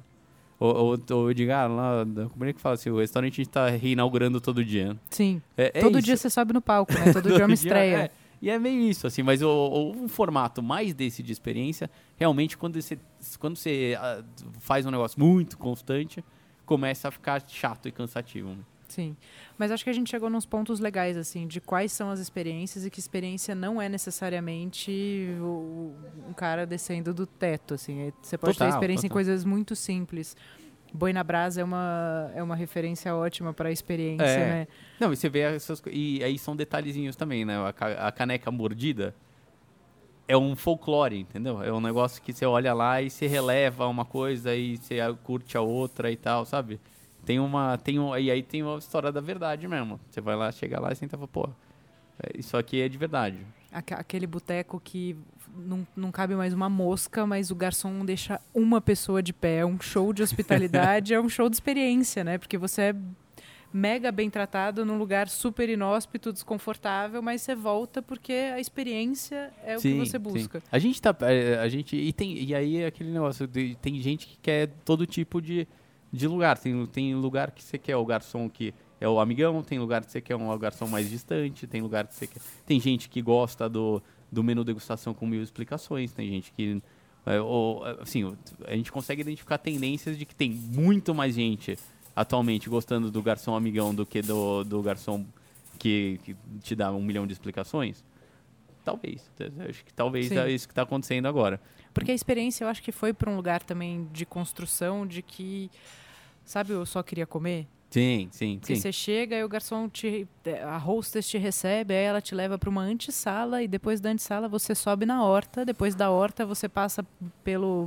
[0.59, 2.89] O, o, o Edgar lá, como é que fala assim?
[2.89, 4.95] O restaurante a gente tá reinaugurando todo dia.
[5.09, 5.41] Sim.
[5.57, 6.05] É, é Todo isso.
[6.05, 7.11] dia você sobe no palco, né?
[7.13, 7.97] Todo dia é uma estreia.
[7.97, 8.11] é.
[8.41, 12.57] E é meio isso, assim, mas o, o- um formato mais desse de experiência, realmente,
[12.57, 12.97] quando você,
[13.39, 14.23] quando você ah,
[14.59, 16.23] faz um negócio muito constante,
[16.65, 18.55] começa a ficar chato e cansativo.
[18.91, 19.15] Sim.
[19.57, 22.85] Mas acho que a gente chegou nos pontos legais, assim, de quais são as experiências
[22.85, 25.93] e que experiência não é necessariamente o,
[26.27, 28.11] um cara descendo do teto, assim.
[28.21, 29.15] Você pode ter Total, experiência em total.
[29.15, 30.35] coisas muito simples.
[30.93, 34.37] Boi na brasa é uma, é uma referência ótima para a experiência, É.
[34.49, 34.67] né?
[34.99, 37.55] Não, e você vê essas E aí são detalhezinhos também, né?
[37.57, 39.15] A, a caneca mordida
[40.27, 41.63] é um folclore, entendeu?
[41.63, 45.55] É um negócio que você olha lá e você releva uma coisa e você curte
[45.57, 46.79] a outra e tal, sabe?
[47.25, 47.77] Tem uma.
[47.77, 49.99] Tem um, e aí tem uma história da verdade mesmo.
[50.09, 51.49] Você vai lá, chega lá e senta e fala, pô,
[52.21, 53.37] é, isso aqui é de verdade.
[53.71, 55.15] Aquele boteco que
[55.55, 59.57] não, não cabe mais uma mosca, mas o garçom deixa uma pessoa de pé.
[59.59, 62.37] É um show de hospitalidade, é um show de experiência, né?
[62.37, 62.95] Porque você é
[63.73, 69.77] mega bem tratado num lugar super inóspito, desconfortável, mas você volta porque a experiência é
[69.77, 70.61] o que você busca.
[70.69, 71.15] A gente tá.
[71.21, 71.95] é, A gente.
[71.95, 73.47] E, tem, e aí é aquele negócio.
[73.47, 75.65] de- tem gente que quer todo tipo de,
[76.11, 76.57] de lugar.
[76.57, 80.11] Tem, tem lugar que você quer o garçom que é o amigão, tem lugar que
[80.11, 82.41] você quer um garçom mais distante, tem lugar que você quer.
[82.65, 84.01] Tem gente que gosta do,
[84.31, 86.81] do menu degustação com mil explicações, tem gente que.
[87.25, 88.35] é, ou, assim,
[88.65, 91.77] a gente consegue identificar tendências de que tem muito mais gente
[92.15, 95.25] atualmente gostando do garçom amigão do que do, do garçom
[95.79, 98.03] que, que te dá um milhão de explicações.
[98.83, 99.31] Talvez.
[99.67, 100.37] Acho que talvez Sim.
[100.37, 101.59] é isso que está acontecendo agora.
[101.93, 105.69] Porque a experiência eu acho que foi para um lugar também de construção de que,
[106.51, 107.67] sabe, eu só queria comer.
[107.89, 108.81] Sim, sim, Porque sim.
[108.81, 110.25] você chega e o garçom te.
[110.65, 114.47] A hostess te recebe, aí ela te leva para uma antessala e depois da antessala
[114.47, 115.65] você sobe na horta.
[115.65, 117.05] Depois da horta você passa
[117.43, 117.83] pelo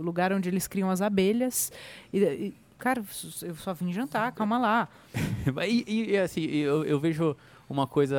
[0.00, 1.72] lugar onde eles criam as abelhas.
[2.12, 3.02] E, e, cara,
[3.42, 4.88] eu só vim jantar, calma lá.
[5.66, 7.36] E, e, assim, eu, eu vejo
[7.68, 8.16] uma coisa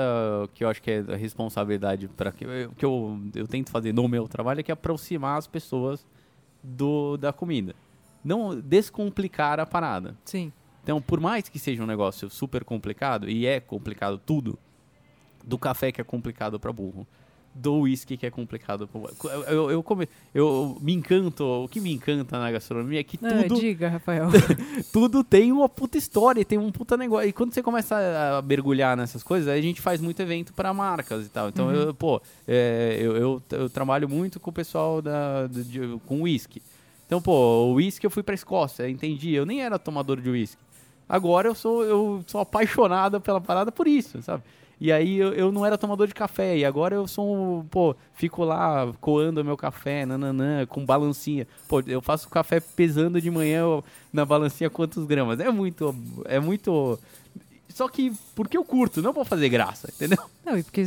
[0.53, 3.93] que eu acho que é a responsabilidade para que, eu- que eu, eu tento fazer
[3.93, 6.05] no meu trabalho é que é aproximar as pessoas
[6.61, 7.73] do, da comida.
[8.23, 10.15] Não descomplicar a parada.
[10.25, 10.51] Sim.
[10.83, 14.57] Então, por mais que seja um negócio super complicado, e é complicado tudo,
[15.43, 17.05] do café que é complicado para burro,
[17.53, 19.01] do whisky que é complicado para
[19.33, 23.19] eu, eu, eu, come- eu me encanto, o que me encanta na gastronomia é que
[23.21, 24.29] Ah, tudo, diga, Rafael.
[24.93, 27.27] tudo tem uma puta história, tem um puta negócio.
[27.27, 31.25] E quando você começa a mergulhar nessas coisas, a gente faz muito evento para marcas
[31.25, 31.49] e tal.
[31.49, 31.73] Então, Uhum.
[31.73, 36.61] eu, pô, é, eu, eu, trabalho muito com o pessoal da, de- com whisky.
[37.11, 39.33] Então, pô, o whisky eu fui pra Escócia, entendi.
[39.33, 40.61] Eu nem era tomador de whisky.
[41.09, 44.43] Agora eu sou, eu sou apaixonado pela parada por isso, sabe?
[44.79, 47.93] E aí eu, eu não era tomador de café, e agora eu sou, um, pô,
[48.13, 51.45] fico lá coando meu café, nananã, com balancinha.
[51.67, 53.65] Pô, eu faço café pesando de manhã
[54.13, 55.37] na balancinha quantos gramas.
[55.41, 55.93] É muito,
[56.23, 56.97] é muito...
[57.73, 60.17] Só que porque eu curto, não vou fazer graça, entendeu?
[60.45, 60.83] Não, e porque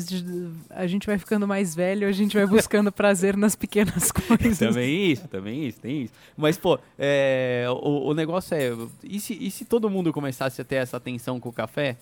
[0.71, 4.59] a gente vai ficando mais velho, a gente vai buscando prazer nas pequenas coisas.
[4.59, 6.13] Também isso, também isso, tem isso.
[6.37, 8.73] Mas, pô, é, o, o negócio é.
[9.03, 11.97] E se, e se todo mundo começasse a ter essa atenção com o café?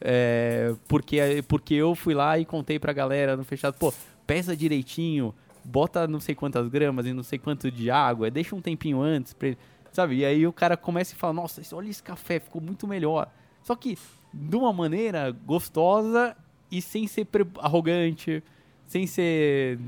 [0.00, 3.92] É, porque, porque eu fui lá e contei pra galera no fechado, pô,
[4.26, 8.60] pesa direitinho, bota não sei quantas gramas e não sei quanto de água, deixa um
[8.60, 9.58] tempinho antes, pra ele,
[9.92, 10.16] sabe?
[10.16, 13.28] E aí o cara começa e fala, nossa, olha esse café, ficou muito melhor.
[13.62, 13.98] Só que
[14.32, 16.36] de uma maneira gostosa
[16.70, 17.26] e sem ser
[17.58, 18.42] arrogante,
[18.86, 19.78] sem ser.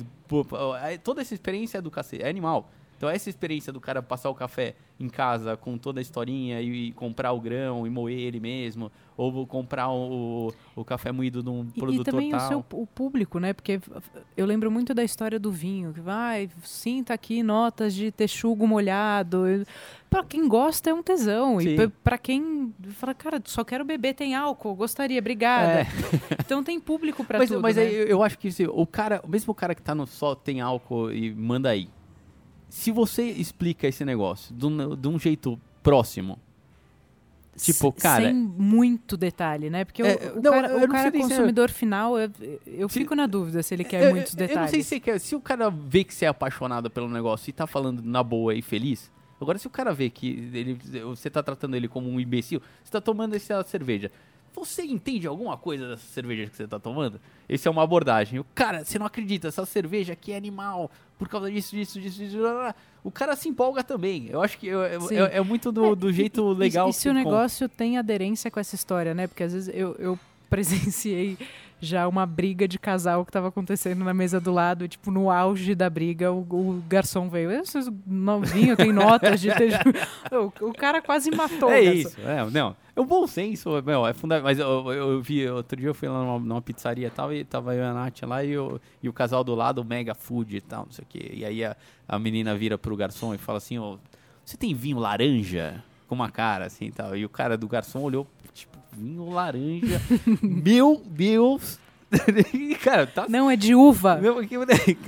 [0.82, 2.70] é- Toda essa experiência é do cacete, é animal.
[2.96, 6.88] Então essa experiência do cara passar o café em casa com toda a historinha e,
[6.88, 11.48] e comprar o grão e moer ele mesmo, ou comprar o, o café moído de
[11.50, 12.40] um E, produtor e também tal.
[12.40, 13.52] o seu o público, né?
[13.52, 13.80] Porque
[14.36, 19.44] eu lembro muito da história do vinho, que vai, sinta aqui notas de texugo molhado.
[20.08, 21.58] Pra quem gosta é um tesão.
[21.60, 21.70] Sim.
[21.70, 25.80] E pra- pra quem fala, cara, só quero beber, tem álcool, gostaria, obrigada.
[25.80, 25.86] É.
[26.44, 27.60] Então tem público pra mas tudo.
[27.62, 27.84] mas né?
[27.86, 30.60] eu, eu acho que se, o cara, mesmo o cara que tá no só tem
[30.60, 31.88] álcool e manda aí.
[32.76, 36.40] Se você explica esse negócio de um, de um jeito próximo,
[37.56, 39.84] tipo, cara- Sem muito detalhe, né?
[39.84, 42.28] Porque o- É, o, não, cara, o não cara sei nem se- consumidor final, eu,
[42.66, 44.56] eu Se- fico na dúvida se ele quer eu, muitos eu- detalhes.
[44.56, 47.48] Eu não sei se, quer- se o cara vê que você é apaixonado pelo negócio
[47.48, 49.08] e tá falando na boa e feliz.
[49.40, 52.90] Agora, se o cara vê que ele, você tá tratando ele como um imbecil, você
[52.90, 54.10] tá tomando essa cerveja.
[54.54, 57.20] Você entende alguma coisa dessa cerveja que você tá tomando?
[57.48, 58.38] Essa é uma abordagem.
[58.38, 62.18] O cara, você não acredita, essa cerveja aqui é animal, por causa disso, disso, disso,
[62.18, 62.38] disso.
[62.38, 62.74] blá, blá.
[63.02, 64.28] O cara se empolga também.
[64.30, 65.16] Eu acho que é, é- Sim.
[65.16, 67.18] é- é muito do, É, do e- jeito e- legal E, que se o você
[67.18, 67.30] conta.
[67.30, 69.26] negócio tem aderência com essa história, né?
[69.26, 71.36] Porque às vezes eu, eu presenciei
[71.80, 75.30] já uma briga de casal que estava acontecendo na mesa do lado, e, tipo, no
[75.30, 77.50] auge da briga, o, o garçom veio.
[77.50, 79.80] Esses novinho, tem notas de ter...
[80.32, 82.76] o, o cara quase matou É isso, é, não.
[82.96, 84.44] É o bom senso, meu, é fundamental.
[84.44, 87.32] Mas eu, eu, eu vi, outro dia eu fui lá numa, numa pizzaria e tal,
[87.32, 89.84] e tava eu e a Nath lá, e, o e o casal do lado, o
[89.84, 91.30] Mega Food e tal, não sei o quê.
[91.34, 91.76] E aí a,
[92.08, 93.98] a menina vira pro garçom e fala assim, ó,
[94.44, 95.82] você tem vinho laranja?
[96.06, 97.16] Com uma cara, assim, e tal.
[97.16, 98.26] E o cara do garçom olhou,
[98.96, 100.00] vinho laranja.
[100.42, 101.78] Meu Deus!
[102.82, 103.26] Cara, tá...
[103.28, 104.16] Não, é de uva.
[104.16, 104.56] Meu, que,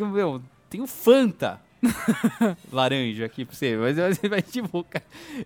[0.04, 1.60] meu, tem o Fanta
[2.72, 4.84] laranja aqui pra você, mas você vai tipo,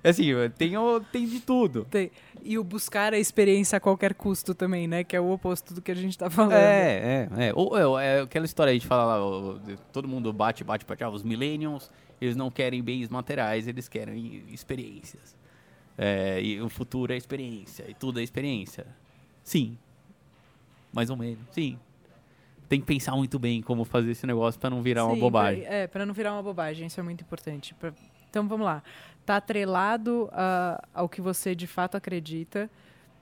[0.03, 0.26] assim,
[0.57, 0.72] tem,
[1.12, 1.86] tem de tudo.
[1.91, 2.11] Tem-
[2.43, 5.05] E o buscar a experiência a qualquer custo também, né?
[5.05, 6.53] Que é o oposto do que a gente tá falando.
[6.55, 7.53] É, é, é.
[7.55, 9.61] Ou, ou, é aquela história aí de falar lá,
[9.93, 14.45] todo mundo bate, bate, bate, ah, os millennials, eles não querem bens materiais, eles querem
[14.51, 15.36] experiências.
[16.03, 18.86] É, e o futuro é experiência, e tudo é experiência.
[19.44, 19.76] Sim.
[20.92, 21.78] Mais ou menos, sim.
[22.70, 25.62] Tem que pensar muito bem como fazer esse negócio pra não virar uma Sim, bobagem.
[25.64, 27.74] pra- é, para não virar uma bobagem, isso é muito importante.
[27.74, 27.92] Pra-
[28.30, 28.82] então vamos lá.
[29.26, 32.70] Tá atrelado a- ao que você de fato acredita.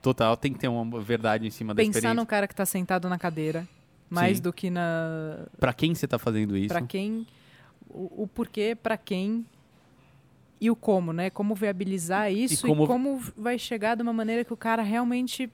[0.01, 2.13] Total, tem que ter uma verdade em cima da Pensar experiência.
[2.21, 3.67] no cara que tá sentado na cadeira,
[4.09, 4.43] mais Sim.
[4.43, 6.69] do que na Pra quem você tá fazendo isso?
[6.69, 7.27] para quem
[7.89, 9.45] o, o porquê, para quem
[10.61, 11.29] e o como, né?
[11.29, 13.19] Como viabilizar isso e como- como...
[13.37, 15.49] vai chegar de uma maneira que o cara realmente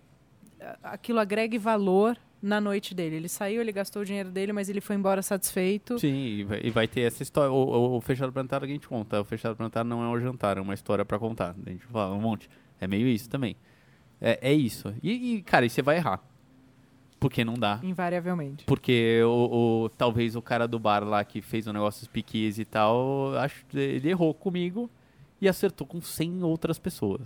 [0.83, 3.15] aquilo agregue valor na noite dele.
[3.15, 5.97] Ele saiu, ele gastou o dinheiro dele, mas ele foi embora satisfeito.
[5.99, 7.51] Sim, e vai, e vai ter essa história.
[7.51, 9.19] O, o, o Fechado Plantar a gente conta.
[9.21, 11.55] O Fechado Plantar não é um jantar, é uma história pra contar.
[11.65, 12.49] A gente fala um monte.
[12.79, 13.55] É meio isso também.
[14.21, 14.93] É, é isso.
[15.01, 16.21] E, e, cara, e você vai errar.
[17.19, 17.79] Porque não dá.
[17.81, 18.65] Invariavelmente.
[18.65, 22.59] Porque o, o- talvez o cara do bar lá que fez o negócio dos piquis
[22.59, 24.89] e tal, acho, ele errou comigo
[25.41, 27.21] e acertou com 100 outras pessoas.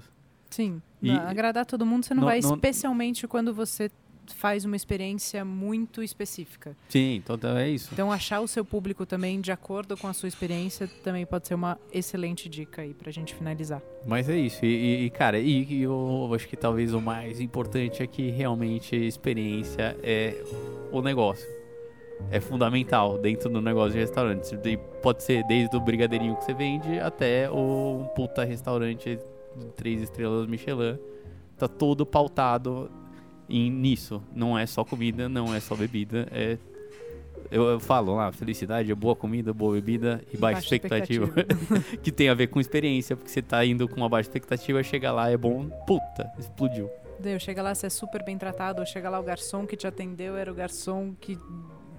[0.50, 3.90] Sim, E- agradar todo mundo você não, Não- vai, não- especialmente quando você
[4.34, 6.76] faz uma experiência muito específica.
[6.88, 7.90] Sim, então é isso.
[7.92, 11.56] Então achar o seu público também de acordo com a sua experiência também pode ser
[11.56, 13.82] uma excelente dica aí pra gente finalizar.
[14.06, 14.66] Mas é isso.
[14.66, 18.96] E, e- cara, e, e eu acho que talvez o mais importante é que realmente
[18.96, 20.44] a experiência é
[20.92, 21.48] o negócio.
[22.32, 24.54] É fundamental dentro do negócio de restaurante.
[24.66, 29.18] E pode ser desde o brigadeirinho que você vende até o um puta restaurante
[29.56, 30.98] de três estrelas Michelin.
[31.58, 32.92] Tá todo pautado
[33.50, 34.22] em, nisso.
[34.34, 36.28] Não é só comida, não é só bebida.
[36.32, 36.58] É
[37.52, 41.32] eu, eu falo lá, felicidade é boa comida, boa bebida e baixa, Baixa expectativa.
[42.02, 45.12] que tem a ver com experiência, porque você tá indo com uma baixa expectativa, chega
[45.12, 46.90] lá, é bom, puta, explodiu.
[47.20, 49.88] Deu, chega lá, você é super bem tratado, ou chega lá o garçom que te
[49.88, 51.38] atendeu, era o garçom que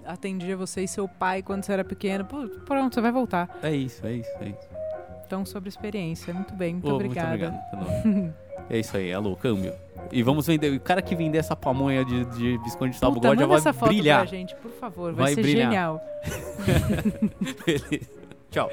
[0.04, 2.24] atendia você e seu pai quando você era pequeno.
[2.24, 3.58] Pô, pronto, você vai voltar.
[3.62, 4.69] É isso, é isso, é isso.
[5.30, 6.34] Então, sobre experiência.
[6.34, 7.52] Muito bem, muito Ô, obrigada.
[7.72, 8.34] Muito obrigado.
[8.68, 9.72] é isso aí, alô, câmbio.
[10.10, 10.74] E vamos vender.
[10.74, 13.90] O cara que vender essa pamonha de, de Visconde de Sabugosa já vai essa foto
[13.90, 14.22] brilhar.
[14.22, 15.12] pra gente, por favor.
[15.12, 15.70] Vai, Vai ser brilhar.
[15.70, 16.00] genial.
[17.64, 18.10] Beleza.
[18.50, 18.68] Tchau.